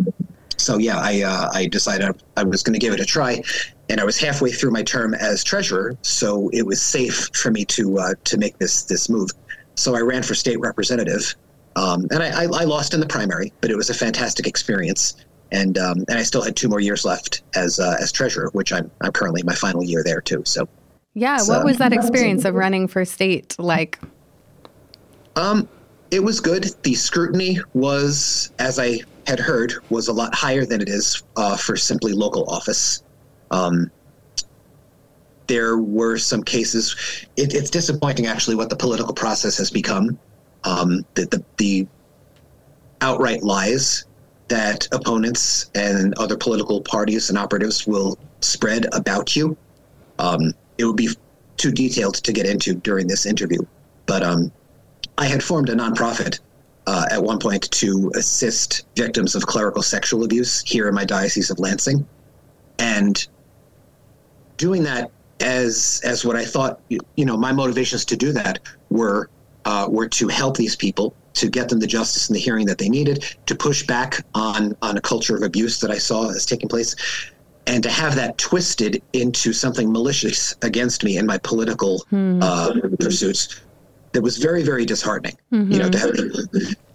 so 0.57 0.79
yeah, 0.79 0.99
I 0.99 1.23
uh, 1.23 1.51
I 1.53 1.67
decided 1.67 2.23
I 2.37 2.45
was 2.45 2.63
going 2.63 2.75
to 2.75 2.79
give 2.79 2.95
it 2.95 3.01
a 3.01 3.05
try, 3.05 3.43
and 3.91 4.01
I 4.01 4.05
was 4.05 4.17
halfway 4.17 4.53
through 4.53 4.71
my 4.71 4.85
term 4.85 5.15
as 5.15 5.43
treasurer, 5.43 5.99
so 6.03 6.49
it 6.53 6.65
was 6.65 6.81
safe 6.81 7.29
for 7.35 7.51
me 7.51 7.65
to 7.67 7.99
uh, 7.99 8.15
to 8.23 8.39
make 8.39 8.57
this 8.59 8.85
this 8.85 9.11
move. 9.11 9.31
So 9.75 9.97
I 9.97 10.01
ran 10.01 10.23
for 10.23 10.37
state 10.37 10.61
representative, 10.61 11.35
um, 11.77 12.07
and 12.11 12.23
I, 12.23 12.43
I, 12.43 12.45
I, 12.45 12.65
lost 12.65 12.95
in 12.95 13.01
the 13.01 13.07
primary, 13.07 13.53
but 13.61 13.71
it 13.71 13.77
was 13.77 13.91
a 13.91 13.95
fantastic 13.95 14.47
experience. 14.47 15.17
And 15.53 15.79
um, 15.79 16.05
and 16.09 16.19
I 16.19 16.23
still 16.23 16.43
had 16.43 16.57
two 16.57 16.69
more 16.69 16.81
years 16.81 17.05
left 17.05 17.43
as 17.55 17.79
uh, 17.79 17.97
as 18.01 18.11
treasurer, 18.11 18.51
which 18.53 18.73
I'm 18.73 18.91
I'm 19.01 19.13
currently 19.13 19.41
in 19.41 19.47
my 19.47 19.55
final 19.55 19.85
year 19.85 20.03
there 20.03 20.21
too. 20.21 20.43
So 20.45 20.69
yeah, 21.15 21.39
so, 21.39 21.53
what 21.53 21.65
was 21.65 21.79
that 21.79 21.93
experience 21.93 22.45
of 22.45 22.55
running 22.55 22.89
for 22.89 23.05
state 23.05 23.57
like? 23.59 23.99
Um, 25.37 25.69
it 26.11 26.21
was 26.21 26.41
good. 26.41 26.71
The 26.83 26.95
scrutiny 26.95 27.59
was, 27.73 28.53
as 28.59 28.79
I 28.79 29.01
had 29.27 29.39
heard, 29.39 29.75
was 29.91 30.09
a 30.09 30.13
lot 30.13 30.35
higher 30.35 30.65
than 30.65 30.81
it 30.81 30.89
is 30.89 31.23
uh, 31.37 31.57
for 31.57 31.77
simply 31.77 32.13
local 32.13 32.49
office. 32.49 33.03
Um, 33.51 33.91
there 35.47 35.79
were 35.79 36.19
some 36.19 36.43
cases. 36.43 37.27
It, 37.37 37.55
it's 37.55 37.71
disappointing, 37.71 38.27
actually, 38.27 38.57
what 38.57 38.71
the 38.71 38.77
political 38.77 39.15
process 39.15 39.57
has 39.59 39.71
become 39.71 40.19
um, 40.65 41.05
the, 41.15 41.27
the, 41.27 41.45
the 41.59 41.87
outright 43.01 43.43
lies 43.43 44.05
that 44.49 44.89
opponents 44.93 45.71
and 45.75 46.15
other 46.19 46.37
political 46.37 46.81
parties 46.81 47.31
and 47.31 47.39
operatives 47.39 47.87
will 47.87 48.19
spread 48.41 48.87
about 48.95 49.35
you. 49.35 49.57
Um, 50.19 50.53
it 50.79 50.85
would 50.85 50.97
be 50.97 51.09
too 51.57 51.71
detailed 51.71 52.15
to 52.17 52.33
get 52.33 52.47
into 52.47 52.75
during 52.75 53.07
this 53.07 53.27
interview, 53.27 53.61
but 54.07 54.23
um, 54.23 54.53
I 55.19 55.27
had 55.27 55.43
formed 55.43 55.69
a 55.69 55.75
nonprofit 55.75 56.41
uh, 56.87 57.07
at 57.11 57.23
one 57.23 57.39
point 57.39 57.71
to 57.71 58.13
assist 58.15 58.87
victims 58.97 59.35
of 59.35 59.47
clerical 59.47 59.83
sexual 59.83 60.25
abuse 60.25 60.63
here 60.63 60.89
in 60.89 60.95
my 60.95 61.05
diocese 61.05 61.51
of 61.51 61.59
Lansing. 61.59 62.07
and 62.79 63.27
doing 64.57 64.83
that 64.85 65.11
as 65.41 66.01
as 66.05 66.25
what 66.25 66.37
I 66.37 66.45
thought 66.45 66.81
you 66.89 67.25
know 67.25 67.37
my 67.37 67.53
motivations 67.53 68.05
to 68.07 68.17
do 68.17 68.33
that 68.33 68.61
were 68.91 69.29
uh, 69.65 69.87
were 69.91 70.09
to 70.09 70.29
help 70.29 70.57
these 70.57 70.77
people 70.77 71.15
to 71.35 71.49
get 71.49 71.69
them 71.69 71.81
the 71.81 71.87
justice 71.87 72.29
and 72.29 72.37
the 72.37 72.41
hearing 72.41 72.67
that 72.67 72.79
they 72.79 72.89
needed 72.89 73.25
to 73.47 73.55
push 73.55 73.85
back 73.87 74.25
on 74.35 74.77
on 74.83 74.97
a 74.97 75.01
culture 75.01 75.37
of 75.37 75.43
abuse 75.43 75.81
that 75.81 75.91
I 75.91 75.99
saw 75.99 76.31
as 76.31 76.47
taking 76.47 76.69
place 76.69 76.95
and 77.67 77.83
to 77.83 77.91
have 77.91 78.15
that 78.17 78.37
twisted 78.39 79.03
into 79.15 79.53
something 79.53 79.91
malicious 79.91 80.55
against 80.63 81.03
me 81.03 81.17
in 81.17 81.27
my 81.27 81.39
political 81.39 82.01
hmm. 82.11 82.41
uh, 82.43 82.75
pursuits 83.01 83.61
that 84.13 84.23
was 84.23 84.39
very 84.39 84.63
very 84.63 84.85
disheartening 84.85 85.37
mm-hmm. 85.53 85.73
you 85.73 85.79
know 85.79 85.91
to 85.91 85.99
have 85.99 86.15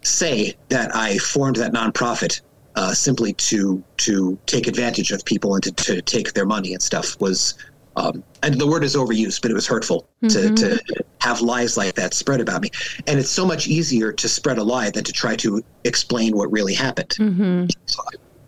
say 0.02 0.56
that 0.70 0.96
I 0.96 1.18
formed 1.18 1.58
that 1.58 1.74
nonprofit 1.74 2.42
uh, 2.76 2.94
simply 2.94 3.34
to 3.34 3.84
to 3.98 4.38
take 4.46 4.68
advantage 4.68 5.12
of 5.12 5.26
people 5.26 5.56
and 5.56 5.64
to, 5.64 5.72
to 5.72 6.02
take 6.02 6.34
their 6.34 6.46
money 6.46 6.74
and 6.74 6.82
stuff 6.82 7.20
was 7.20 7.56
um, 8.00 8.24
and 8.44 8.56
the 8.56 8.68
word 8.68 8.84
is 8.84 8.96
overused, 8.96 9.41
but 9.41 9.51
it 9.51 9.53
was 9.53 9.68
hurtful 9.68 10.08
mm-hmm. 10.24 10.56
to, 10.56 10.77
to 10.77 11.03
have 11.20 11.41
lies 11.41 11.75
like 11.75 11.96
that 11.96 12.13
spread 12.13 12.39
about 12.39 12.62
me. 12.62 12.70
And 13.08 13.20
it's 13.20 13.29
so 13.29 13.46
much 13.46 13.68
easier 13.68 14.13
to 14.13 14.29
spread 14.29 14.58
a 14.58 14.63
lie 14.63 14.89
than 14.89 15.03
to 15.03 15.12
try 15.12 15.36
to 15.38 15.62
explain 15.84 16.36
what 16.36 16.50
really 16.51 16.74
happened. 16.74 17.10
Mm-hmm. 17.10 17.65
So 17.86 18.01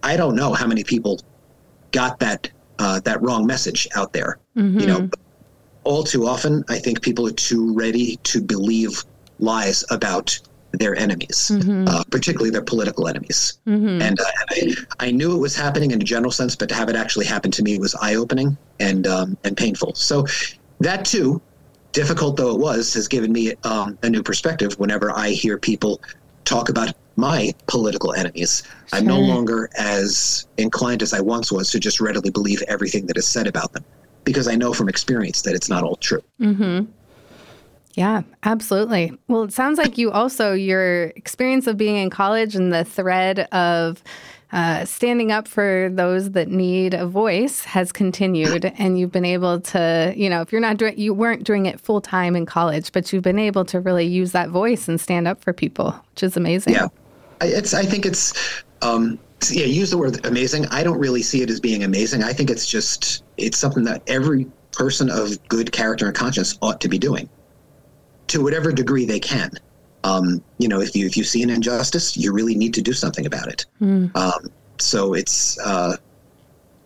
I 0.03 0.15
don't 0.15 0.35
know 0.35 0.53
how 0.53 0.67
many 0.67 0.83
people 0.83 1.19
got 1.91 2.19
that 2.19 2.49
uh, 2.79 2.99
that 3.01 3.21
wrong 3.21 3.45
message 3.45 3.87
out 3.95 4.13
there. 4.13 4.39
Mm-hmm. 4.55 4.79
You 4.79 4.87
know, 4.87 5.09
all 5.83 6.03
too 6.03 6.25
often, 6.25 6.63
I 6.69 6.79
think 6.79 7.01
people 7.01 7.27
are 7.27 7.31
too 7.33 7.73
ready 7.73 8.15
to 8.23 8.41
believe 8.41 9.03
lies 9.39 9.83
about 9.91 10.39
their 10.73 10.95
enemies, 10.95 11.51
mm-hmm. 11.53 11.87
uh, 11.87 12.03
particularly 12.05 12.49
their 12.49 12.61
political 12.61 13.07
enemies. 13.07 13.59
Mm-hmm. 13.67 14.01
And, 14.01 14.19
uh, 14.19 14.23
I, 14.49 14.73
I, 14.99 15.11
knew 15.11 15.35
it 15.35 15.39
was 15.39 15.55
happening 15.55 15.91
in 15.91 16.01
a 16.01 16.05
general 16.05 16.31
sense, 16.31 16.55
but 16.55 16.69
to 16.69 16.75
have 16.75 16.89
it 16.89 16.95
actually 16.95 17.25
happen 17.25 17.51
to 17.51 17.63
me 17.63 17.77
was 17.77 17.95
eye 17.95 18.15
opening 18.15 18.57
and 18.79 19.07
um, 19.07 19.37
and 19.43 19.55
painful. 19.55 19.95
So 19.95 20.25
that 20.79 21.05
too, 21.05 21.41
difficult 21.91 22.37
though 22.37 22.51
it 22.51 22.59
was, 22.59 22.93
has 22.93 23.07
given 23.07 23.31
me 23.31 23.53
um, 23.63 23.97
a 24.03 24.09
new 24.09 24.23
perspective. 24.23 24.73
Whenever 24.79 25.11
I 25.11 25.29
hear 25.29 25.57
people 25.57 26.01
talk 26.45 26.69
about 26.69 26.93
my 27.17 27.53
political 27.67 28.13
enemies, 28.13 28.63
sure. 28.63 28.99
I'm 28.99 29.05
no 29.05 29.19
longer 29.19 29.69
as 29.77 30.47
inclined 30.57 31.01
as 31.01 31.13
I 31.13 31.19
once 31.19 31.51
was 31.51 31.69
to 31.71 31.79
just 31.79 31.99
readily 31.99 32.29
believe 32.29 32.61
everything 32.67 33.05
that 33.07 33.17
is 33.17 33.27
said 33.27 33.47
about 33.47 33.73
them, 33.73 33.83
because 34.23 34.47
I 34.47 34.55
know 34.55 34.73
from 34.73 34.89
experience 34.89 35.41
that 35.43 35.53
it's 35.53 35.69
not 35.69 35.83
all 35.83 35.97
true. 35.97 36.23
Mm-hmm. 36.39 36.89
Yeah, 37.93 38.21
absolutely. 38.43 39.11
Well, 39.27 39.43
it 39.43 39.53
sounds 39.53 39.77
like 39.77 39.97
you 39.97 40.11
also, 40.11 40.53
your 40.53 41.05
experience 41.15 41.67
of 41.67 41.77
being 41.77 41.97
in 41.97 42.09
college 42.09 42.55
and 42.55 42.71
the 42.71 42.85
thread 42.85 43.39
of 43.51 44.03
uh, 44.51 44.83
standing 44.83 45.31
up 45.31 45.47
for 45.47 45.89
those 45.93 46.31
that 46.31 46.49
need 46.49 46.93
a 46.93 47.05
voice 47.05 47.63
has 47.63 47.91
continued. 47.91 48.71
And 48.81 48.97
you've 48.97 49.11
been 49.11 49.25
able 49.25 49.59
to, 49.61 50.13
you 50.15 50.29
know, 50.29 50.41
if 50.41 50.51
you're 50.51 50.61
not 50.61 50.77
doing, 50.77 50.97
you 50.97 51.13
weren't 51.13 51.43
doing 51.43 51.65
it 51.67 51.79
full 51.79 52.01
time 52.01 52.35
in 52.35 52.45
college, 52.45 52.91
but 52.91 53.11
you've 53.11 53.23
been 53.23 53.39
able 53.39 53.63
to 53.65 53.79
really 53.79 54.05
use 54.05 54.31
that 54.31 54.49
voice 54.49 54.87
and 54.87 54.99
stand 54.99 55.27
up 55.27 55.43
for 55.43 55.53
people, 55.53 55.91
which 56.11 56.23
is 56.23 56.35
amazing. 56.35 56.73
Yeah. 56.73 56.87
It's, 57.41 57.73
I 57.73 57.83
think 57.83 58.05
it's, 58.05 58.33
um, 58.81 59.19
yeah, 59.49 59.65
use 59.65 59.89
the 59.91 59.97
word 59.97 60.25
amazing. 60.25 60.65
I 60.67 60.83
don't 60.83 60.99
really 60.99 61.21
see 61.21 61.41
it 61.41 61.49
as 61.49 61.59
being 61.59 61.83
amazing. 61.83 62.23
I 62.23 62.33
think 62.33 62.49
it's 62.49 62.67
just, 62.67 63.23
it's 63.37 63.57
something 63.57 63.83
that 63.85 64.03
every 64.07 64.47
person 64.71 65.09
of 65.09 65.37
good 65.47 65.71
character 65.71 66.07
and 66.07 66.15
conscience 66.15 66.57
ought 66.61 66.81
to 66.81 66.87
be 66.87 66.97
doing 66.97 67.29
to 68.31 68.41
whatever 68.41 68.71
degree 68.71 69.05
they 69.05 69.19
can. 69.19 69.51
Um, 70.03 70.41
you 70.57 70.67
know, 70.67 70.79
if 70.79 70.95
you 70.95 71.05
if 71.05 71.15
you 71.17 71.23
see 71.23 71.43
an 71.43 71.49
injustice, 71.49 72.17
you 72.17 72.33
really 72.33 72.55
need 72.55 72.73
to 72.73 72.81
do 72.81 72.93
something 72.93 73.25
about 73.25 73.47
it. 73.47 73.65
Mm. 73.81 74.15
Um, 74.15 74.49
so 74.79 75.13
it's 75.13 75.59
uh, 75.59 75.97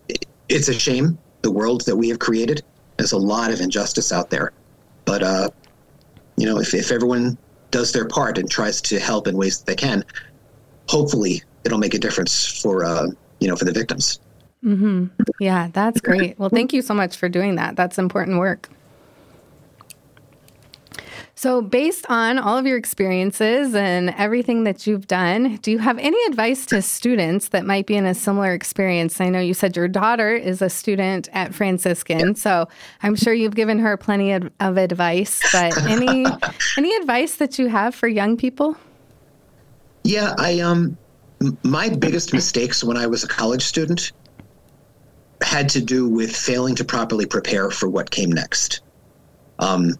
it, 0.10 0.25
it's 0.50 0.68
a 0.68 0.74
shame 0.74 1.18
the 1.44 1.52
world 1.52 1.86
that 1.86 1.96
we 1.96 2.10
have 2.10 2.20
created. 2.20 2.64
There's 2.98 3.12
a 3.12 3.18
lot 3.18 3.52
of 3.52 3.62
injustice 3.62 4.12
out 4.12 4.32
there, 4.32 4.52
but 5.06 5.22
uh, 5.22 5.50
you 6.36 6.46
know, 6.46 6.60
if 6.60 6.74
if 6.74 6.92
everyone 6.92 7.38
does 7.72 7.94
their 7.94 8.08
part 8.08 8.38
and 8.38 8.50
tries 8.50 8.82
to 8.82 9.00
help 9.00 9.28
in 9.28 9.38
ways 9.38 9.60
that 9.60 9.66
they 9.66 9.75
can, 9.75 10.04
hopefully 10.90 11.44
it'll 11.64 11.78
make 11.78 11.94
a 11.94 12.00
difference 12.00 12.62
for 12.62 12.84
uh, 12.84 13.05
you 13.40 13.48
know 13.48 13.55
for 13.55 13.66
the 13.66 13.72
victims. 13.72 14.20
Mm-hmm. 14.64 15.05
Yeah, 15.40 15.70
that's 15.72 16.01
great. 16.01 16.40
Well, 16.40 16.50
thank 16.50 16.74
you 16.74 16.81
so 16.81 16.96
much 16.96 17.16
for 17.16 17.29
doing 17.29 17.55
that. 17.55 17.75
That's 17.75 18.00
important 18.00 18.40
work. 18.40 18.68
So, 21.46 21.62
based 21.62 22.08
on 22.10 22.40
all 22.40 22.58
of 22.58 22.66
your 22.66 22.75
experiences 22.75 23.75
and 23.75 24.10
everything 24.18 24.64
that 24.64 24.88
you've 24.88 25.05
done, 25.05 25.58
do 25.58 25.70
you 25.70 25.77
have 25.77 26.00
any 26.00 26.18
advice 26.25 26.66
to 26.66 26.81
students 26.81 27.50
that 27.50 27.68
might 27.68 27.86
be 27.86 27.96
in 27.96 28.08
a 28.08 28.16
similar 28.16 28.51
experience? 28.51 29.22
I 29.22 29.29
know 29.29 29.40
you 29.40 29.53
said 29.53 29.75
your 29.75 29.88
daughter 29.88 30.34
is 30.34 30.64
a 30.64 30.72
student 30.72 31.29
at 31.34 31.53
Franciscan, 31.53 32.34
so 32.34 32.68
I'm 33.03 33.16
sure 33.16 33.31
you've 33.31 33.53
given 33.53 33.77
her 33.77 33.96
plenty 33.96 34.31
of, 34.31 34.50
of 34.60 34.77
advice. 34.77 35.40
But 35.51 35.79
any 35.88 36.25
any 36.79 36.96
advice 36.96 37.36
that 37.36 37.60
you 37.60 37.68
have 37.68 37.94
for 37.94 38.08
young 38.08 38.38
people? 38.38 38.75
Yeah, 40.03 40.34
I 40.40 40.62
um, 40.62 40.98
my 41.62 41.90
biggest 41.90 42.34
mistakes 42.34 42.84
when 42.84 42.98
I 42.98 43.05
was 43.05 43.24
a 43.24 43.27
college 43.27 43.66
student 43.66 44.14
had 45.44 45.70
to 45.70 45.79
do 45.79 46.10
with 46.10 46.36
failing 46.36 46.74
to 46.74 46.84
properly 46.84 47.27
prepare 47.27 47.70
for 47.70 47.88
what 47.88 48.10
came 48.10 48.31
next. 48.31 48.81
Um, 49.60 49.94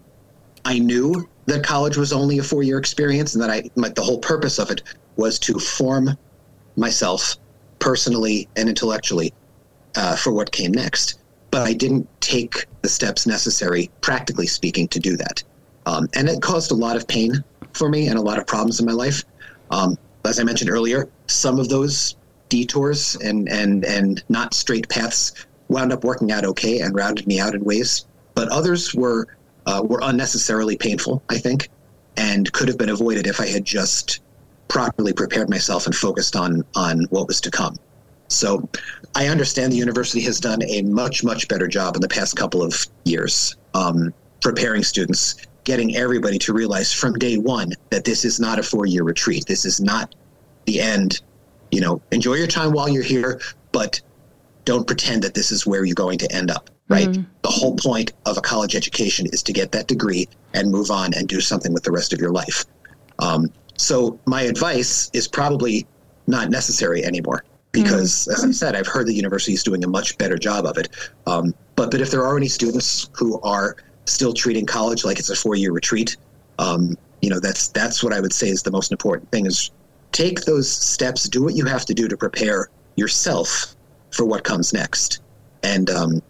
I 0.64 0.80
knew 0.80 1.28
that 1.46 1.64
college 1.64 1.96
was 1.96 2.12
only 2.12 2.38
a 2.38 2.42
four 2.42 2.62
year 2.62 2.78
experience 2.78 3.34
and 3.34 3.42
that 3.42 3.50
I, 3.50 3.70
my, 3.76 3.88
the 3.88 4.02
whole 4.02 4.18
purpose 4.18 4.58
of 4.58 4.70
it 4.70 4.82
was 5.16 5.38
to 5.40 5.58
form 5.58 6.16
myself 6.76 7.36
personally 7.78 8.48
and 8.56 8.68
intellectually 8.68 9.32
uh, 9.96 10.16
for 10.16 10.32
what 10.32 10.52
came 10.52 10.72
next. 10.72 11.20
But 11.50 11.62
I 11.62 11.72
didn't 11.72 12.08
take 12.20 12.66
the 12.82 12.88
steps 12.88 13.26
necessary, 13.26 13.90
practically 14.00 14.46
speaking, 14.46 14.88
to 14.88 15.00
do 15.00 15.16
that. 15.16 15.42
Um, 15.86 16.08
and 16.14 16.28
it 16.28 16.42
caused 16.42 16.72
a 16.72 16.74
lot 16.74 16.96
of 16.96 17.06
pain 17.06 17.42
for 17.72 17.88
me 17.88 18.08
and 18.08 18.18
a 18.18 18.22
lot 18.22 18.38
of 18.38 18.46
problems 18.46 18.80
in 18.80 18.86
my 18.86 18.92
life. 18.92 19.22
Um, 19.70 19.96
as 20.24 20.40
I 20.40 20.44
mentioned 20.44 20.70
earlier, 20.70 21.08
some 21.28 21.58
of 21.58 21.68
those 21.68 22.16
detours 22.48 23.16
and, 23.16 23.48
and, 23.48 23.84
and 23.84 24.22
not 24.28 24.54
straight 24.54 24.88
paths 24.88 25.46
wound 25.68 25.92
up 25.92 26.04
working 26.04 26.32
out 26.32 26.44
okay 26.44 26.80
and 26.80 26.94
rounded 26.94 27.26
me 27.26 27.40
out 27.40 27.54
in 27.54 27.64
ways. 27.64 28.06
But 28.34 28.48
others 28.48 28.94
were 28.94 29.28
uh, 29.66 29.82
were 29.84 30.00
unnecessarily 30.02 30.76
painful, 30.76 31.22
I 31.28 31.38
think, 31.38 31.68
and 32.16 32.50
could 32.52 32.68
have 32.68 32.78
been 32.78 32.88
avoided 32.88 33.26
if 33.26 33.40
I 33.40 33.46
had 33.46 33.64
just 33.64 34.20
properly 34.68 35.12
prepared 35.12 35.50
myself 35.50 35.86
and 35.86 35.94
focused 35.94 36.36
on 36.36 36.64
on 36.74 37.04
what 37.10 37.26
was 37.26 37.40
to 37.42 37.50
come. 37.50 37.76
So 38.28 38.68
I 39.14 39.28
understand 39.28 39.72
the 39.72 39.76
university 39.76 40.20
has 40.22 40.40
done 40.40 40.62
a 40.62 40.82
much 40.82 41.22
much 41.22 41.48
better 41.48 41.68
job 41.68 41.96
in 41.96 42.02
the 42.02 42.08
past 42.08 42.36
couple 42.36 42.62
of 42.62 42.86
years 43.04 43.56
um, 43.74 44.12
preparing 44.40 44.82
students, 44.82 45.36
getting 45.64 45.96
everybody 45.96 46.38
to 46.38 46.52
realize 46.52 46.92
from 46.92 47.14
day 47.14 47.36
one 47.36 47.72
that 47.90 48.04
this 48.04 48.24
is 48.24 48.40
not 48.40 48.58
a 48.58 48.62
four 48.62 48.86
year 48.86 49.04
retreat. 49.04 49.46
This 49.46 49.64
is 49.64 49.80
not 49.80 50.14
the 50.64 50.80
end. 50.80 51.22
You 51.70 51.80
know, 51.80 52.00
enjoy 52.12 52.34
your 52.34 52.46
time 52.46 52.72
while 52.72 52.88
you're 52.88 53.02
here, 53.02 53.40
but 53.72 54.00
don't 54.64 54.86
pretend 54.86 55.22
that 55.22 55.34
this 55.34 55.52
is 55.52 55.66
where 55.66 55.84
you're 55.84 55.94
going 55.94 56.18
to 56.18 56.32
end 56.32 56.50
up 56.50 56.70
right? 56.88 57.08
Mm. 57.08 57.26
The 57.42 57.48
whole 57.48 57.76
point 57.76 58.12
of 58.26 58.36
a 58.36 58.40
college 58.40 58.76
education 58.76 59.26
is 59.32 59.42
to 59.44 59.52
get 59.52 59.72
that 59.72 59.88
degree 59.88 60.28
and 60.54 60.70
move 60.70 60.90
on 60.90 61.14
and 61.14 61.28
do 61.28 61.40
something 61.40 61.72
with 61.72 61.82
the 61.82 61.92
rest 61.92 62.12
of 62.12 62.20
your 62.20 62.30
life. 62.30 62.64
Um, 63.18 63.50
so 63.76 64.18
my 64.26 64.42
advice 64.42 65.10
is 65.12 65.28
probably 65.28 65.86
not 66.26 66.50
necessary 66.50 67.04
anymore 67.04 67.44
because, 67.72 68.26
mm. 68.28 68.34
as 68.34 68.44
I 68.44 68.50
said, 68.50 68.76
I've 68.76 68.86
heard 68.86 69.06
the 69.06 69.14
university 69.14 69.52
is 69.52 69.62
doing 69.62 69.84
a 69.84 69.88
much 69.88 70.16
better 70.18 70.36
job 70.36 70.64
of 70.66 70.78
it. 70.78 70.88
Um, 71.26 71.54
but 71.74 71.90
but 71.90 72.00
if 72.00 72.10
there 72.10 72.24
are 72.24 72.36
any 72.36 72.48
students 72.48 73.10
who 73.12 73.40
are 73.42 73.76
still 74.06 74.32
treating 74.32 74.66
college 74.66 75.04
like 75.04 75.18
it's 75.18 75.30
a 75.30 75.36
four 75.36 75.56
year 75.56 75.72
retreat, 75.72 76.16
um, 76.58 76.96
you 77.20 77.30
know 77.30 77.40
that's 77.40 77.68
that's 77.68 78.02
what 78.02 78.12
I 78.12 78.20
would 78.20 78.32
say 78.32 78.48
is 78.48 78.62
the 78.62 78.70
most 78.70 78.92
important 78.92 79.30
thing 79.30 79.46
is 79.46 79.70
take 80.12 80.42
those 80.42 80.70
steps, 80.70 81.28
do 81.28 81.42
what 81.42 81.54
you 81.54 81.66
have 81.66 81.84
to 81.86 81.94
do 81.94 82.08
to 82.08 82.16
prepare 82.16 82.70
yourself 82.96 83.76
for 84.10 84.24
what 84.24 84.44
comes 84.44 84.72
next, 84.72 85.20
and 85.62 85.90
um, 85.90 86.22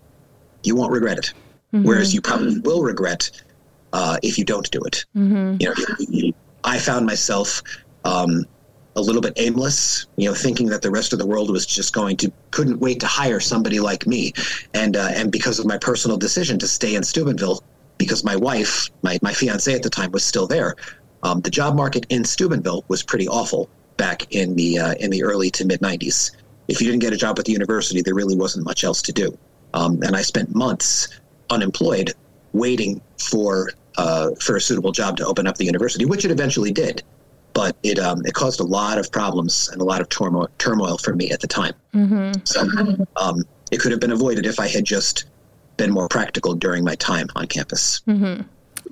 you 0.67 0.75
won't 0.75 0.93
regret 0.93 1.19
it. 1.19 1.33
Mm-hmm. 1.73 1.85
Whereas 1.85 2.15
you 2.15 2.21
probably 2.21 2.59
will 2.61 2.83
regret 2.83 3.31
uh, 3.93 4.19
if 4.23 4.39
you 4.39 4.45
don't 4.45 4.71
do 4.71 4.81
it. 4.83 5.05
Mm-hmm. 5.17 5.57
You 6.11 6.29
know, 6.29 6.33
I 6.65 6.79
found 6.79 7.07
myself 7.07 7.63
um, 8.05 8.45
a 8.97 9.01
little 9.01 9.21
bit 9.21 9.35
aimless, 9.37 10.07
you 10.17 10.29
know, 10.29 10.35
thinking 10.35 10.69
that 10.69 10.83
the 10.83 10.91
rest 10.91 11.13
of 11.13 11.19
the 11.19 11.27
world 11.27 11.51
was 11.51 11.67
just 11.67 11.93
going 11.93 12.17
to 12.19 12.33
couldn't 12.51 12.79
wait 12.81 13.01
to 13.01 13.07
hire 13.07 13.41
somebody 13.41 13.79
like 13.79 14.07
me, 14.07 14.33
and 14.75 14.97
uh, 14.97 15.11
and 15.15 15.31
because 15.31 15.59
of 15.59 15.67
my 15.67 15.79
personal 15.79 16.17
decision 16.17 16.59
to 16.59 16.67
stay 16.67 16.95
in 16.95 17.03
Steubenville, 17.03 17.63
because 17.99 18.25
my 18.25 18.37
wife, 18.37 18.91
my 19.03 19.19
my 19.23 19.33
fiance 19.33 19.73
at 19.73 19.83
the 19.83 19.91
time, 19.91 20.11
was 20.13 20.25
still 20.25 20.47
there. 20.47 20.75
Um, 21.23 21.41
the 21.41 21.51
job 21.51 21.77
market 21.77 22.07
in 22.09 22.25
Steubenville 22.25 22.85
was 22.89 23.03
pretty 23.03 23.29
awful 23.29 23.69
back 23.97 24.33
in 24.35 24.57
the 24.57 24.79
uh, 24.79 24.95
in 24.95 25.11
the 25.11 25.23
early 25.23 25.51
to 25.51 25.67
mid 25.67 25.81
'90s. 25.81 26.31
If 26.69 26.81
you 26.81 26.89
didn't 26.89 27.03
get 27.03 27.13
a 27.13 27.17
job 27.17 27.39
at 27.39 27.45
the 27.45 27.53
university, 27.53 28.03
there 28.03 28.15
really 28.15 28.37
wasn't 28.37 28.65
much 28.65 28.83
else 28.83 29.03
to 29.03 29.13
do. 29.13 29.37
Um, 29.77 30.03
and 30.03 30.17
I 30.17 30.23
spent 30.23 30.55
months 30.55 31.09
unemployed 31.51 32.13
waiting 32.53 33.01
for 33.19 33.71
uh, 33.99 34.31
for 34.41 34.57
a 34.57 34.61
suitable 34.61 34.93
job 34.93 35.17
to 35.19 35.27
open 35.27 35.47
up 35.47 35.57
the 35.57 35.65
university, 35.65 36.05
which 36.05 36.25
it 36.25 36.31
eventually 36.31 36.73
did. 36.73 37.03
But 37.53 37.77
it 37.83 37.99
um, 37.99 38.25
it 38.25 38.35
caused 38.35 38.61
a 38.61 38.65
lot 38.65 38.99
of 38.99 39.11
problems 39.13 39.69
and 39.73 39.81
a 39.81 39.85
lot 39.85 40.01
of 40.01 40.09
turmoil, 40.09 40.49
turmoil 40.59 40.99
for 40.99 41.15
me 41.15 41.31
at 41.31 41.41
the 41.41 41.47
time. 41.47 41.75
Mm-hmm. 41.95 42.33
So 42.45 42.61
um, 43.17 43.45
it 43.71 43.81
could 43.81 43.93
have 43.93 44.01
been 44.01 44.13
avoided 44.13 44.47
if 44.47 44.59
I 44.59 44.69
had 44.69 44.85
just 44.85 45.27
been 45.77 45.91
more 45.91 46.09
practical 46.09 46.55
during 46.55 46.83
my 46.85 46.95
time 46.97 47.29
on 47.37 47.47
campus. 47.47 48.01
Mm-hmm. 48.09 48.43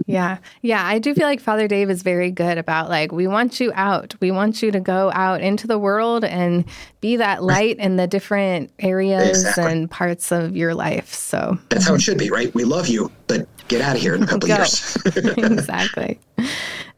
Yeah. 0.06 0.38
Yeah. 0.62 0.84
I 0.84 0.98
do 0.98 1.14
feel 1.14 1.26
like 1.26 1.40
Father 1.40 1.68
Dave 1.68 1.90
is 1.90 2.02
very 2.02 2.30
good 2.30 2.58
about 2.58 2.88
like, 2.88 3.12
we 3.12 3.26
want 3.26 3.60
you 3.60 3.72
out. 3.74 4.14
We 4.20 4.30
want 4.30 4.62
you 4.62 4.70
to 4.70 4.80
go 4.80 5.10
out 5.12 5.40
into 5.40 5.66
the 5.66 5.78
world 5.78 6.24
and 6.24 6.64
be 7.00 7.16
that 7.16 7.42
light 7.42 7.78
in 7.78 7.96
the 7.96 8.06
different 8.06 8.70
areas 8.78 9.44
exactly. 9.44 9.72
and 9.72 9.90
parts 9.90 10.32
of 10.32 10.56
your 10.56 10.74
life. 10.74 11.12
So 11.12 11.58
that's 11.68 11.86
how 11.86 11.94
it 11.94 11.98
mhm. 11.98 12.02
should 12.02 12.18
be, 12.18 12.30
right? 12.30 12.54
We 12.54 12.64
love 12.64 12.88
you, 12.88 13.10
but 13.26 13.46
get 13.68 13.80
out 13.80 13.96
of 13.96 14.02
here 14.02 14.14
in 14.14 14.22
a 14.22 14.26
couple 14.26 14.48
years. 14.48 14.96
exactly. 15.16 16.18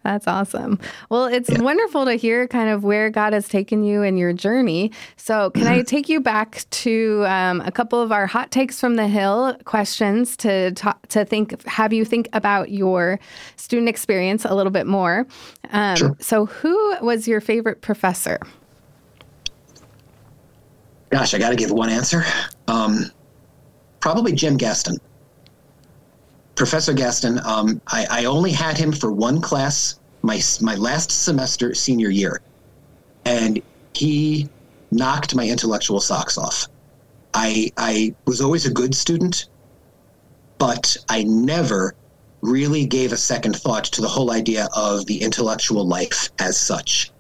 That's 0.07 0.29
awesome. 0.29 0.79
Well, 1.11 1.25
it's 1.25 1.51
yeah. 1.51 1.61
wonderful 1.61 2.05
to 2.05 2.15
hear 2.15 2.47
kind 2.47 2.71
of 2.71 2.85
where 2.85 3.11
God 3.11 3.33
has 3.33 3.49
taken 3.49 3.83
you 3.83 4.03
in 4.03 4.17
your 4.17 4.33
journey. 4.33 4.93
So, 5.17 5.51
can 5.51 5.67
I 5.67 5.79
mm-hmm. 5.79 5.85
take 5.85 6.09
you 6.09 6.21
back 6.21 6.65
to 6.71 7.25
um, 7.27 7.61
a 7.63 7.73
couple 7.73 8.01
of 8.01 8.13
our 8.13 8.29
hot 8.29 8.53
takes 8.53 8.79
from 8.79 8.95
the 8.95 9.09
Hill 9.09 9.57
questions 9.65 10.37
to 10.37 10.71
talk, 10.73 11.05
to 11.09 11.25
think, 11.25 11.61
have 11.67 11.93
you 11.93 12.05
think 12.05 12.29
about 12.35 12.71
your 12.71 13.19
student 13.57 13.89
experience 13.89 14.45
a 14.45 14.55
little 14.55 14.71
bit 14.71 14.87
more? 14.87 15.27
Um, 15.73 15.97
sure. 15.97 16.17
So, 16.21 16.47
who 16.47 16.97
was 17.03 17.27
your 17.27 17.41
favorite 17.41 17.81
professor? 17.81 18.39
Gosh, 21.11 21.35
I 21.35 21.39
got 21.39 21.51
to 21.51 21.57
give 21.57 21.73
one 21.73 21.89
answer. 21.89 22.23
Um, 22.69 23.11
probably 23.99 24.35
Jim 24.35 24.57
Gaston. 24.57 24.99
Professor 26.57 26.95
Gaston, 26.95 27.39
um, 27.45 27.83
I, 27.87 28.07
I, 28.11 28.25
only 28.25 28.51
had 28.51 28.79
him 28.79 28.91
for 28.91 29.13
one 29.13 29.43
class 29.43 30.01
my 30.23 30.41
my 30.63 30.75
last 30.75 31.11
semester 31.11 31.75
senior 31.75 32.09
year, 32.09 32.41
and 33.27 33.61
he 33.93 34.49
knocked 34.91 35.35
my 35.35 35.47
intellectual 35.47 36.01
socks 36.01 36.39
off. 36.39 36.67
I 37.35 37.71
I 37.77 38.15
was 38.25 38.41
always 38.41 38.65
a 38.65 38.73
good 38.73 38.95
student, 38.95 39.49
but 40.57 40.97
I 41.11 41.25
never 41.25 41.95
really 42.41 42.87
gave 42.87 43.13
a 43.13 43.19
second 43.19 43.57
thought 43.57 43.85
to 43.85 44.01
the 44.01 44.09
whole 44.09 44.31
idea 44.31 44.69
of 44.75 45.05
the 45.05 45.21
intellectual 45.21 45.87
life 45.87 46.31
as 46.39 46.57
such. 46.57 47.13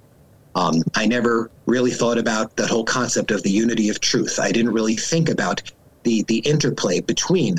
Um, 0.54 0.82
I 0.94 1.06
never 1.06 1.50
really 1.66 1.90
thought 1.90 2.16
about 2.16 2.56
that 2.56 2.70
whole 2.70 2.84
concept 2.84 3.30
of 3.30 3.42
the 3.42 3.50
unity 3.50 3.90
of 3.90 4.00
truth. 4.00 4.38
I 4.40 4.50
didn't 4.50 4.72
really 4.72 4.96
think 4.96 5.28
about 5.28 5.60
the 6.04 6.22
the 6.22 6.38
interplay 6.38 7.00
between 7.00 7.56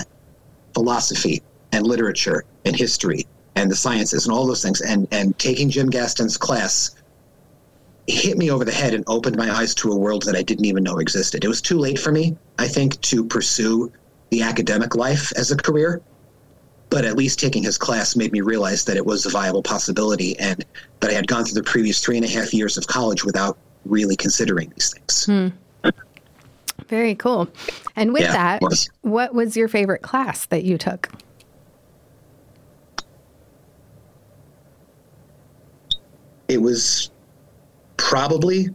philosophy 0.73 1.43
and 1.71 1.85
literature 1.85 2.43
and 2.65 2.75
history 2.75 3.25
and 3.55 3.71
the 3.71 3.75
sciences 3.75 4.25
and 4.25 4.33
all 4.33 4.45
those 4.45 4.61
things. 4.61 4.81
And 4.81 5.07
and 5.11 5.37
taking 5.39 5.69
Jim 5.69 5.89
Gaston's 5.89 6.37
class 6.37 6.95
hit 8.07 8.37
me 8.37 8.49
over 8.49 8.63
the 8.63 8.71
head 8.71 8.93
and 8.93 9.03
opened 9.07 9.35
my 9.35 9.51
eyes 9.51 9.75
to 9.75 9.91
a 9.91 9.97
world 9.97 10.23
that 10.23 10.35
I 10.35 10.41
didn't 10.41 10.65
even 10.65 10.83
know 10.83 10.99
existed. 10.99 11.43
It 11.43 11.47
was 11.47 11.61
too 11.61 11.77
late 11.77 11.99
for 11.99 12.11
me, 12.11 12.37
I 12.57 12.67
think, 12.67 12.99
to 13.01 13.23
pursue 13.25 13.91
the 14.29 14.41
academic 14.41 14.95
life 14.95 15.31
as 15.35 15.51
a 15.51 15.57
career. 15.57 16.01
But 16.89 17.03
at 17.03 17.17
least 17.17 17.37
taking 17.37 17.63
his 17.63 17.77
class 17.77 18.15
made 18.15 18.31
me 18.31 18.39
realize 18.39 18.85
that 18.85 18.95
it 18.95 19.05
was 19.05 19.25
a 19.25 19.29
viable 19.29 19.61
possibility 19.61 20.39
and 20.39 20.63
that 21.01 21.11
I 21.11 21.13
had 21.13 21.27
gone 21.27 21.43
through 21.43 21.61
the 21.61 21.69
previous 21.69 21.99
three 21.99 22.15
and 22.15 22.25
a 22.25 22.29
half 22.29 22.53
years 22.53 22.77
of 22.77 22.87
college 22.87 23.25
without 23.25 23.57
really 23.85 24.15
considering 24.15 24.69
these 24.69 24.93
things. 24.93 25.25
Hmm. 25.25 25.91
Very 26.87 27.15
cool. 27.15 27.49
And 27.97 28.13
with 28.13 28.23
yeah, 28.23 28.31
that, 28.31 28.61
was. 28.61 28.89
what 29.01 29.33
was 29.33 29.57
your 29.57 29.67
favorite 29.67 30.01
class 30.01 30.45
that 30.45 30.63
you 30.63 30.77
took? 30.77 31.09
It 36.47 36.61
was 36.61 37.11
probably 37.97 38.69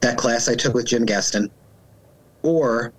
that 0.00 0.18
class 0.18 0.48
I 0.48 0.54
took 0.54 0.74
with 0.74 0.86
Jim 0.86 1.04
Gaston 1.04 1.50
or 2.42 2.92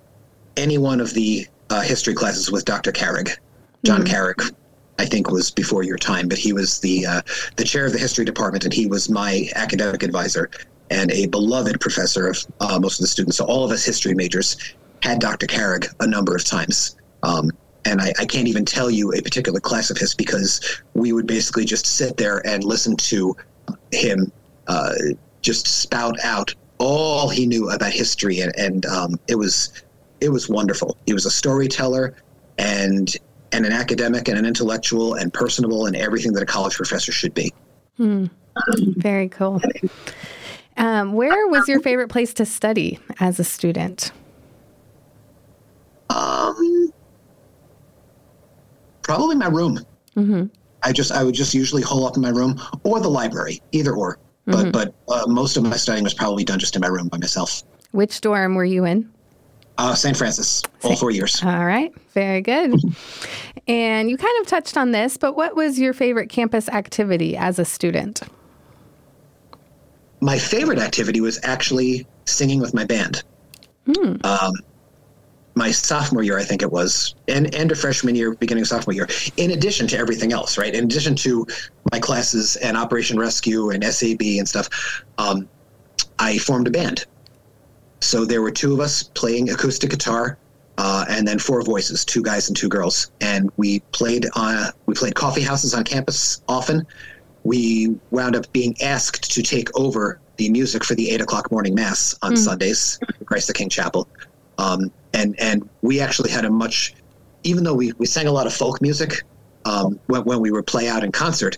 any 0.58 0.78
one 0.78 1.00
of 1.00 1.14
the 1.14 1.48
uh, 1.70 1.82
history 1.82 2.14
classes 2.14 2.52
with 2.52 2.66
Dr. 2.66 2.92
Carrig. 2.92 3.38
John 3.84 4.04
mm. 4.04 4.08
Carrig, 4.08 4.54
I 4.98 5.06
think, 5.06 5.30
was 5.30 5.52
before 5.52 5.84
your 5.84 5.98
time, 5.98 6.28
but 6.28 6.38
he 6.38 6.54
was 6.54 6.80
the 6.80 7.06
uh, 7.06 7.22
the 7.58 7.64
chair 7.64 7.86
of 7.86 7.94
the 7.94 8.00
history 8.00 8.26
department, 8.26 8.64
and 8.64 8.74
he 8.74 8.88
was 8.88 9.10
my 9.10 9.50
academic 9.56 10.04
advisor 10.04 10.50
and 10.90 11.12
a 11.12 11.28
beloved 11.28 11.80
professor 11.80 12.28
of 12.28 12.38
uh, 12.60 12.80
most 12.80 13.00
of 13.00 13.04
the 13.04 13.08
students. 13.08 13.38
So 13.38 13.46
all 13.46 13.66
of 13.66 13.72
us 13.72 13.84
history 13.84 14.14
majors 14.14 14.58
had 15.02 15.20
Dr. 15.20 15.48
Carrig 15.48 15.88
a 16.00 16.08
number 16.08 16.36
of 16.36 16.44
times. 16.44 16.96
Um, 17.24 17.52
and 17.86 18.02
I, 18.02 18.14
I, 18.20 18.26
can't 18.26 18.48
even 18.48 18.66
tell 18.66 18.90
you 18.90 19.12
a 19.14 19.22
particular 19.22 19.60
class 19.60 19.90
of 19.90 19.98
his 19.98 20.16
because 20.16 20.82
we 20.94 21.12
would 21.12 21.28
basically 21.28 21.66
just 21.66 21.86
sit 21.86 22.18
there 22.18 22.46
and 22.46 22.64
listen 22.64 22.96
to 22.98 23.36
him 23.92 24.32
uh, 24.68 24.94
just 25.42 25.68
spout 25.68 26.16
out 26.24 26.54
all 26.78 27.30
he 27.30 27.46
knew 27.46 27.70
about 27.70 27.92
history, 27.92 28.40
and, 28.42 28.56
and 28.58 28.86
um, 28.86 29.20
it 29.28 29.36
was 29.36 29.72
it 30.22 30.30
was 30.30 30.50
wonderful. 30.50 30.98
He 31.06 31.14
was 31.14 31.26
a 31.26 31.32
storyteller 31.32 32.16
and 32.58 33.16
and 33.52 33.66
an 33.66 33.72
academic 33.72 34.28
and 34.28 34.38
an 34.38 34.46
intellectual 34.46 35.14
and 35.14 35.34
personable 35.34 35.86
and 35.86 35.96
everything 35.96 36.34
that 36.34 36.44
a 36.44 36.46
college 36.46 36.76
professor 36.76 37.12
should 37.12 37.34
be. 37.34 37.54
Hmm. 37.98 38.26
Very 38.98 39.30
cool. 39.30 39.62
Um, 40.78 41.14
where 41.14 41.48
was 41.48 41.68
your 41.68 41.80
favorite 41.80 42.10
place 42.10 42.34
to 42.36 42.46
study 42.46 43.00
as 43.20 43.40
a 43.40 43.44
student? 43.44 44.12
Um, 46.10 46.92
probably 49.02 49.36
my 49.36 49.48
room. 49.48 49.80
Mm-hmm. 50.18 50.46
I 50.86 50.92
just 50.92 51.12
I 51.12 51.24
would 51.24 51.36
just 51.36 51.54
usually 51.54 51.82
hole 51.82 52.06
up 52.06 52.16
in 52.16 52.22
my 52.22 52.30
room 52.30 52.62
or 52.84 53.00
the 53.00 53.10
library, 53.10 53.62
either 53.72 53.94
or. 53.94 54.20
But 54.46 54.56
mm-hmm. 54.56 54.72
but 54.72 54.94
uh, 55.10 55.26
most 55.28 55.58
of 55.58 55.64
my 55.64 55.76
studying 55.76 56.04
was 56.04 56.14
probably 56.14 56.44
done 56.44 56.60
just 56.60 56.76
in 56.76 56.82
my 56.82 56.88
room 56.88 57.08
by 57.08 57.18
myself. 57.18 57.64
Which 57.92 58.22
dorm 58.22 58.54
were 58.54 58.66
you 58.66 58.86
in? 58.86 59.12
Uh, 59.78 59.96
St. 59.96 60.16
Francis, 60.16 60.62
all 60.84 60.96
four 60.96 61.12
years. 61.12 61.44
All 61.44 61.66
right, 61.66 61.92
very 62.14 62.42
good. 62.42 62.76
and 63.68 64.10
you 64.10 64.16
kind 64.16 64.42
of 64.42 64.48
touched 64.48 64.78
on 64.78 64.92
this, 64.92 65.18
but 65.18 65.36
what 65.36 65.56
was 65.56 65.80
your 65.80 65.94
favorite 65.94 66.30
campus 66.30 66.70
activity 66.70 67.36
as 67.36 67.60
a 67.60 67.66
student? 67.66 68.22
My 70.22 70.38
favorite 70.38 70.80
activity 70.80 71.20
was 71.20 71.40
actually 71.44 72.08
singing 72.26 72.62
with 72.62 72.74
my 72.74 72.86
band. 72.86 73.24
Hmm. 73.86 74.16
Um, 74.24 74.54
my 75.56 75.72
sophomore 75.72 76.24
year, 76.24 76.38
I 76.38 76.44
think 76.44 76.62
it 76.62 76.72
was, 76.72 77.16
and 77.28 77.54
and 77.56 77.72
a 77.72 77.76
freshman 77.76 78.14
year, 78.16 78.36
beginning 78.36 78.64
of 78.64 78.68
sophomore 78.68 78.94
year. 78.94 79.08
In 79.38 79.52
addition 79.52 79.88
to 79.88 79.98
everything 79.98 80.34
else, 80.34 80.58
right? 80.58 80.74
In 80.74 80.84
addition 80.84 81.16
to 81.18 81.48
my 81.92 82.00
classes 82.00 82.58
and 82.58 82.76
Operation 82.76 83.18
Rescue 83.18 83.70
and 83.70 83.84
SAB 83.84 84.22
and 84.22 84.48
stuff, 84.48 84.70
um, 85.18 85.48
I 86.20 86.38
formed 86.38 86.68
a 86.68 86.72
band. 86.72 87.06
So 88.02 88.26
there 88.26 88.42
were 88.42 88.52
two 88.52 88.74
of 88.74 88.82
us 88.82 89.04
playing 89.04 89.50
acoustic 89.50 89.90
guitar, 89.90 90.38
uh, 90.78 91.06
and 91.10 91.26
then 91.28 91.40
four 91.40 91.62
voices, 91.64 92.04
two 92.04 92.22
guys 92.22 92.50
and 92.50 92.58
two 92.58 92.70
girls, 92.70 93.12
and 93.22 93.50
we 93.56 93.80
played 93.92 94.28
on 94.36 94.72
we 94.86 94.94
played 94.94 95.16
coffee 95.16 95.42
houses 95.42 95.74
on 95.74 95.86
campus 95.86 96.42
often. 96.50 96.86
We 97.44 97.96
wound 98.12 98.36
up 98.36 98.52
being 98.52 98.76
asked 98.82 99.32
to 99.34 99.42
take 99.42 99.70
over 99.80 100.20
the 100.38 100.50
music 100.50 100.84
for 100.84 100.96
the 100.96 101.10
eight 101.12 101.22
o'clock 101.22 101.50
morning 101.52 101.76
mass 101.76 102.14
on 102.22 102.34
mm. 102.34 102.38
Sundays, 102.38 103.00
Christ 103.26 103.48
the 103.48 103.54
King 103.54 103.70
Chapel. 103.70 104.08
Um, 104.58 104.92
and 105.16 105.40
and 105.40 105.68
we 105.82 106.00
actually 106.00 106.30
had 106.30 106.46
a 106.46 106.52
much, 106.52 106.94
even 107.44 107.64
though 107.64 107.74
we, 107.74 107.94
we 107.98 108.06
sang 108.06 108.28
a 108.28 108.32
lot 108.32 108.46
of 108.46 108.54
folk 108.54 108.82
music 108.82 109.24
um, 109.66 110.00
when, 110.08 110.24
when 110.24 110.42
we 110.42 110.52
would 110.52 110.68
play 110.68 110.88
out 110.88 111.04
in 111.04 111.12
concert, 111.12 111.58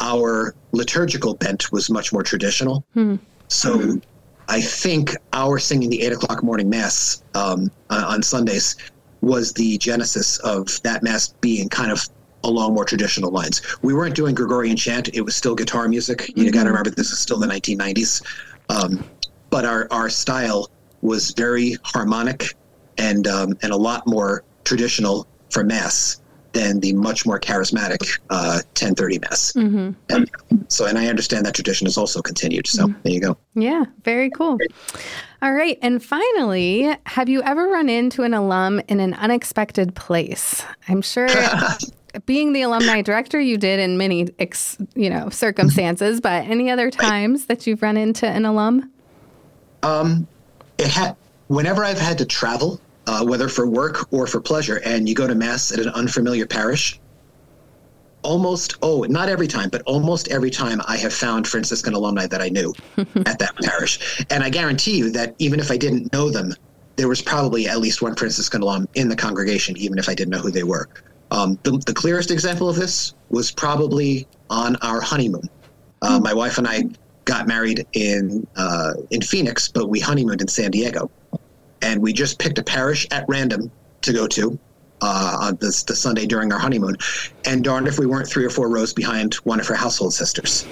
our 0.00 0.54
liturgical 0.72 1.34
bent 1.34 1.72
was 1.72 1.90
much 1.90 2.12
more 2.12 2.22
traditional. 2.22 2.84
Hmm. 2.94 3.16
So 3.48 4.00
I 4.48 4.60
think 4.60 5.16
our 5.32 5.58
singing 5.58 5.90
the 5.90 6.02
eight 6.02 6.12
o'clock 6.12 6.42
morning 6.42 6.68
mass 6.68 7.22
um, 7.34 7.70
on 7.90 8.22
Sundays 8.22 8.76
was 9.20 9.52
the 9.52 9.76
genesis 9.78 10.38
of 10.38 10.80
that 10.82 11.02
mass 11.02 11.28
being 11.40 11.68
kind 11.68 11.90
of 11.90 12.06
along 12.44 12.74
more 12.74 12.84
traditional 12.84 13.30
lines. 13.30 13.60
We 13.82 13.92
weren't 13.92 14.14
doing 14.14 14.34
Gregorian 14.34 14.76
chant; 14.76 15.10
it 15.14 15.22
was 15.22 15.36
still 15.36 15.54
guitar 15.54 15.88
music. 15.88 16.28
You 16.28 16.44
mm-hmm. 16.44 16.52
got 16.52 16.64
to 16.64 16.70
remember 16.70 16.90
this 16.90 17.10
is 17.10 17.18
still 17.18 17.38
the 17.38 17.46
1990s, 17.46 18.24
um, 18.68 19.04
but 19.50 19.64
our 19.64 19.88
our 19.90 20.08
style 20.08 20.70
was 21.02 21.32
very 21.32 21.76
harmonic 21.82 22.54
and 22.98 23.26
um, 23.26 23.56
and 23.62 23.72
a 23.72 23.76
lot 23.76 24.06
more 24.06 24.44
traditional 24.64 25.26
for 25.50 25.64
mass 25.64 26.20
than 26.52 26.80
the 26.80 26.92
much 26.94 27.24
more 27.24 27.38
charismatic 27.38 28.18
uh, 28.30 28.60
1030 28.74 29.18
mass. 29.20 29.52
Mm-hmm. 29.52 29.90
And 30.08 30.30
so, 30.68 30.86
and 30.86 30.98
I 30.98 31.06
understand 31.06 31.46
that 31.46 31.54
tradition 31.54 31.86
has 31.86 31.96
also 31.96 32.20
continued. 32.20 32.66
So 32.66 32.86
mm-hmm. 32.86 33.00
there 33.02 33.12
you 33.12 33.20
go. 33.20 33.36
Yeah, 33.54 33.84
very 34.04 34.30
cool. 34.30 34.58
All 35.42 35.52
right. 35.54 35.78
And 35.80 36.02
finally, 36.02 36.94
have 37.06 37.28
you 37.28 37.42
ever 37.42 37.68
run 37.68 37.88
into 37.88 38.24
an 38.24 38.34
alum 38.34 38.80
in 38.88 39.00
an 39.00 39.14
unexpected 39.14 39.94
place? 39.94 40.64
I'm 40.88 41.02
sure 41.02 41.28
being 42.26 42.52
the 42.52 42.62
alumni 42.62 43.02
director, 43.02 43.40
you 43.40 43.56
did 43.56 43.78
in 43.78 43.96
many, 43.96 44.28
ex, 44.38 44.76
you 44.94 45.08
know, 45.08 45.28
circumstances, 45.30 46.20
but 46.20 46.44
any 46.46 46.70
other 46.70 46.90
times 46.90 47.46
that 47.46 47.66
you've 47.66 47.82
run 47.82 47.96
into 47.96 48.26
an 48.26 48.44
alum? 48.44 48.90
Um, 49.82 50.26
it 50.78 50.88
had 50.88 51.16
whenever 51.50 51.84
I've 51.84 51.98
had 51.98 52.16
to 52.18 52.24
travel, 52.24 52.80
uh, 53.06 53.24
whether 53.24 53.48
for 53.48 53.66
work 53.66 54.06
or 54.12 54.26
for 54.26 54.40
pleasure, 54.40 54.80
and 54.84 55.08
you 55.08 55.16
go 55.16 55.26
to 55.26 55.34
mass 55.34 55.72
at 55.72 55.80
an 55.80 55.88
unfamiliar 55.88 56.46
parish. 56.46 57.00
Almost, 58.22 58.76
oh, 58.82 59.02
not 59.08 59.28
every 59.28 59.48
time, 59.48 59.68
but 59.70 59.82
almost 59.82 60.28
every 60.28 60.50
time 60.50 60.80
I 60.86 60.96
have 60.98 61.12
found 61.12 61.48
Franciscan 61.48 61.94
alumni 61.94 62.26
that 62.26 62.40
I 62.40 62.50
knew 62.50 62.72
at 63.26 63.38
that 63.38 63.56
parish. 63.62 64.24
And 64.30 64.44
I 64.44 64.50
guarantee 64.50 64.96
you 64.96 65.10
that 65.10 65.34
even 65.38 65.58
if 65.58 65.70
I 65.70 65.76
didn't 65.76 66.12
know 66.12 66.30
them 66.30 66.54
there 66.96 67.08
was 67.08 67.22
probably 67.22 67.66
at 67.66 67.78
least 67.78 68.02
one 68.02 68.14
Franciscan 68.14 68.60
alum 68.60 68.86
in 68.94 69.08
the 69.08 69.16
congregation, 69.16 69.74
even 69.78 69.98
if 69.98 70.06
I 70.06 70.14
didn't 70.14 70.32
know 70.32 70.38
who 70.38 70.50
they 70.50 70.64
were. 70.64 70.86
Um, 71.30 71.58
the, 71.62 71.78
the, 71.86 71.94
clearest 71.94 72.30
example 72.30 72.68
of 72.68 72.76
this 72.76 73.14
was 73.30 73.50
probably 73.50 74.28
on 74.50 74.76
our 74.82 75.00
honeymoon. 75.00 75.48
Uh, 76.02 76.18
mm. 76.18 76.22
My 76.22 76.34
wife 76.34 76.58
and 76.58 76.68
I 76.68 76.84
got 77.24 77.46
married 77.46 77.86
in 77.94 78.46
uh, 78.56 78.92
in 79.10 79.22
Phoenix, 79.22 79.68
but 79.68 79.88
we 79.88 79.98
honeymooned 79.98 80.42
in 80.42 80.48
San 80.48 80.72
Diego, 80.72 81.10
and 81.82 82.00
we 82.00 82.12
just 82.12 82.38
picked 82.38 82.58
a 82.58 82.62
parish 82.62 83.06
at 83.10 83.24
random 83.28 83.70
to 84.02 84.12
go 84.12 84.26
to 84.28 84.58
uh, 85.02 85.36
on 85.40 85.56
this, 85.56 85.82
the 85.82 85.96
Sunday 85.96 86.26
during 86.26 86.52
our 86.52 86.58
honeymoon. 86.58 86.96
And 87.44 87.64
darned 87.64 87.88
if 87.88 87.98
we 87.98 88.06
weren't 88.06 88.28
three 88.28 88.44
or 88.44 88.50
four 88.50 88.68
rows 88.68 88.92
behind 88.92 89.34
one 89.36 89.60
of 89.60 89.66
her 89.66 89.74
household 89.74 90.14
sisters. 90.14 90.66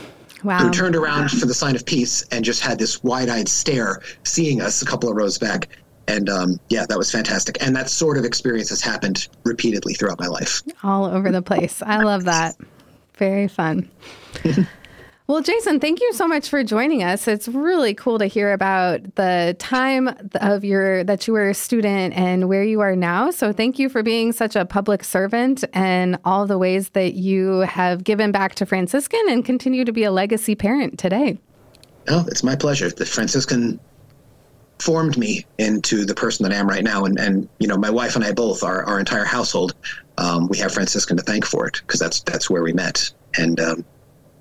Wow. 0.45 0.59
Who 0.59 0.71
turned 0.71 0.95
around 0.95 1.31
for 1.31 1.47
the 1.47 1.55
sign 1.55 1.75
of 1.75 1.85
peace 1.85 2.23
and 2.31 2.45
just 2.45 2.63
had 2.63 2.79
this 2.79 3.03
wide 3.03 3.29
eyed 3.29 3.49
stare, 3.49 4.01
seeing 4.23 4.61
us 4.61 4.83
a 4.83 4.87
couple 4.87 5.11
of 5.11 5.17
rows 5.17 5.37
back. 5.37 5.69
And 6.07 6.31
um, 6.31 6.61
yeah, 6.69 6.87
that 6.89 6.97
was 6.97 7.11
fantastic. 7.11 7.59
And 7.61 7.75
that 7.77 7.91
sort 7.91 8.17
of 8.17 8.25
experience 8.25 8.69
has 8.71 8.81
happened 8.81 9.29
repeatedly 9.45 9.95
throughout 9.95 10.21
my 10.21 10.29
life. 10.29 10.63
All 10.83 11.05
over 11.05 11.33
the 11.33 11.43
place. 11.43 11.83
I 11.83 12.03
love 12.03 12.25
that. 12.25 12.57
Very 13.15 13.49
fun. 13.49 13.91
Well, 15.29 15.43
Jason, 15.43 15.79
thank 15.79 16.01
you 16.01 16.15
so 16.15 16.27
much 16.27 16.49
for 16.49 16.65
joining 16.65 17.03
us. 17.03 17.29
It's 17.29 17.49
really 17.49 17.93
cool 17.93 18.19
to 18.19 18.25
hear 18.25 18.51
about 18.51 19.17
the 19.17 19.55
time 19.59 20.09
of 20.37 20.65
your 20.65 21.05
that 21.05 21.27
you 21.27 21.35
were 21.35 21.51
a 21.51 21.55
student 21.55 22.15
and 22.15 22.49
where 22.49 22.65
you 22.65 22.81
are 22.81 22.97
now. 22.97 23.31
So, 23.31 23.53
thank 23.53 23.79
you 23.79 23.91
for 23.91 24.03
being 24.03 24.33
such 24.33 24.57
a 24.57 24.65
public 24.65 25.05
servant 25.05 25.65
and 25.75 26.19
all 26.25 26.47
the 26.47 26.57
ways 26.57 26.89
that 26.91 27.13
you 27.13 27.59
have 27.61 28.05
given 28.05 28.33
back 28.33 28.55
to 28.55 28.65
Franciscan 28.65 29.21
and 29.29 29.45
continue 29.45 29.85
to 29.85 29.93
be 29.93 30.03
a 30.03 30.11
legacy 30.11 30.55
parent 30.55 30.99
today. 30.99 31.39
Oh, 32.09 32.25
it's 32.29 32.43
my 32.43 32.57
pleasure. 32.57 32.89
The 32.89 33.05
Franciscan 33.05 33.79
formed 34.79 35.19
me 35.19 35.45
into 35.59 36.07
the 36.07 36.15
person 36.15 36.45
that 36.45 36.57
I 36.57 36.57
am 36.59 36.67
right 36.67 36.85
now. 36.85 37.05
And, 37.05 37.21
and 37.21 37.47
you 37.59 37.69
know, 37.69 37.77
my 37.77 37.91
wife 37.91 38.17
and 38.17 38.25
I 38.25 38.33
both, 38.33 38.63
our, 38.63 38.83
our 38.85 38.99
entire 38.99 39.25
household, 39.25 39.75
um, 40.17 40.49
we 40.49 40.57
have 40.57 40.73
Franciscan 40.73 41.19
to 41.19 41.23
thank 41.23 41.45
for 41.45 41.67
it 41.67 41.83
because 41.87 42.01
that's 42.01 42.23
that's 42.23 42.49
where 42.49 42.63
we 42.63 42.73
met. 42.73 43.11
And 43.37 43.61
um, 43.61 43.85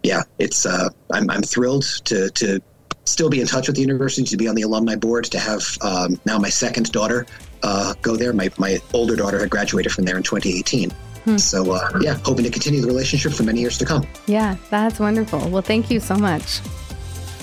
yeah, 0.04 0.24
it's 0.40 0.66
uh, 0.66 0.90
I'm 1.12 1.30
I'm 1.30 1.42
thrilled 1.42 1.84
to 2.06 2.30
to 2.32 2.62
still 3.06 3.30
be 3.30 3.42
in 3.42 3.48
touch 3.48 3.68
with 3.68 3.76
the 3.76 3.82
university, 3.82 4.24
to 4.24 4.38
be 4.38 4.48
on 4.48 4.56
the 4.56 4.62
alumni 4.64 4.96
board, 4.96 5.26
to 5.26 5.40
have 5.40 5.64
um, 5.82 6.20
now 6.26 6.38
my 6.38 6.50
second 6.50 6.92
daughter 6.92 7.26
uh, 7.64 7.94
go 8.02 8.16
there. 8.16 8.34
My 8.34 8.50
my 8.58 8.80
older 8.94 9.16
daughter 9.16 9.40
had 9.40 9.50
graduated 9.50 9.92
from 9.92 10.06
there 10.06 10.18
in 10.18 10.24
2018. 10.24 10.92
Hmm. 10.92 11.38
So 11.38 11.72
uh, 11.72 12.00
yeah, 12.02 12.16
hoping 12.24 12.46
to 12.46 12.52
continue 12.52 12.82
the 12.82 12.88
relationship 12.88 13.34
for 13.34 13.44
many 13.44 13.60
years 13.60 13.78
to 13.80 13.86
come. 13.86 14.06
Yeah, 14.28 14.56
that's 14.70 15.00
wonderful. 15.00 15.50
Well, 15.50 15.62
thank 15.62 15.90
you 15.92 16.00
so 16.00 16.16
much. 16.16 16.60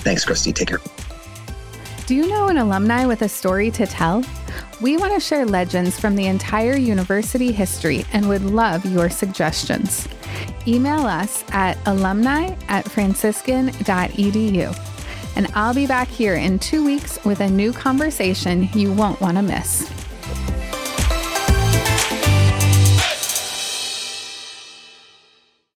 Thanks, 0.03 0.23
Christy. 0.23 0.53
Take 0.53 0.69
care. 0.69 0.79
Do 2.05 2.13
you 2.13 2.27
know 2.27 2.49
an 2.49 2.57
alumni 2.57 3.07
with 3.07 3.23
a 3.23 3.29
story 3.29 3.71
to 3.71 3.87
tell? 3.87 4.23
We 4.79 4.95
want 4.95 5.15
to 5.15 5.19
share 5.19 5.43
legends 5.43 5.99
from 5.99 6.15
the 6.15 6.27
entire 6.27 6.77
university 6.77 7.51
history 7.51 8.05
and 8.13 8.29
would 8.29 8.43
love 8.43 8.85
your 8.85 9.09
suggestions. 9.09 10.07
Email 10.67 11.07
us 11.07 11.43
at 11.49 11.79
alumni 11.87 12.53
at 12.67 12.87
franciscan.edu. 12.87 14.79
And 15.35 15.47
I'll 15.55 15.73
be 15.73 15.87
back 15.87 16.07
here 16.07 16.35
in 16.35 16.59
two 16.59 16.85
weeks 16.85 17.17
with 17.25 17.39
a 17.39 17.49
new 17.49 17.73
conversation 17.73 18.69
you 18.75 18.93
won't 18.93 19.19
want 19.19 19.37
to 19.37 19.41
miss. 19.41 19.91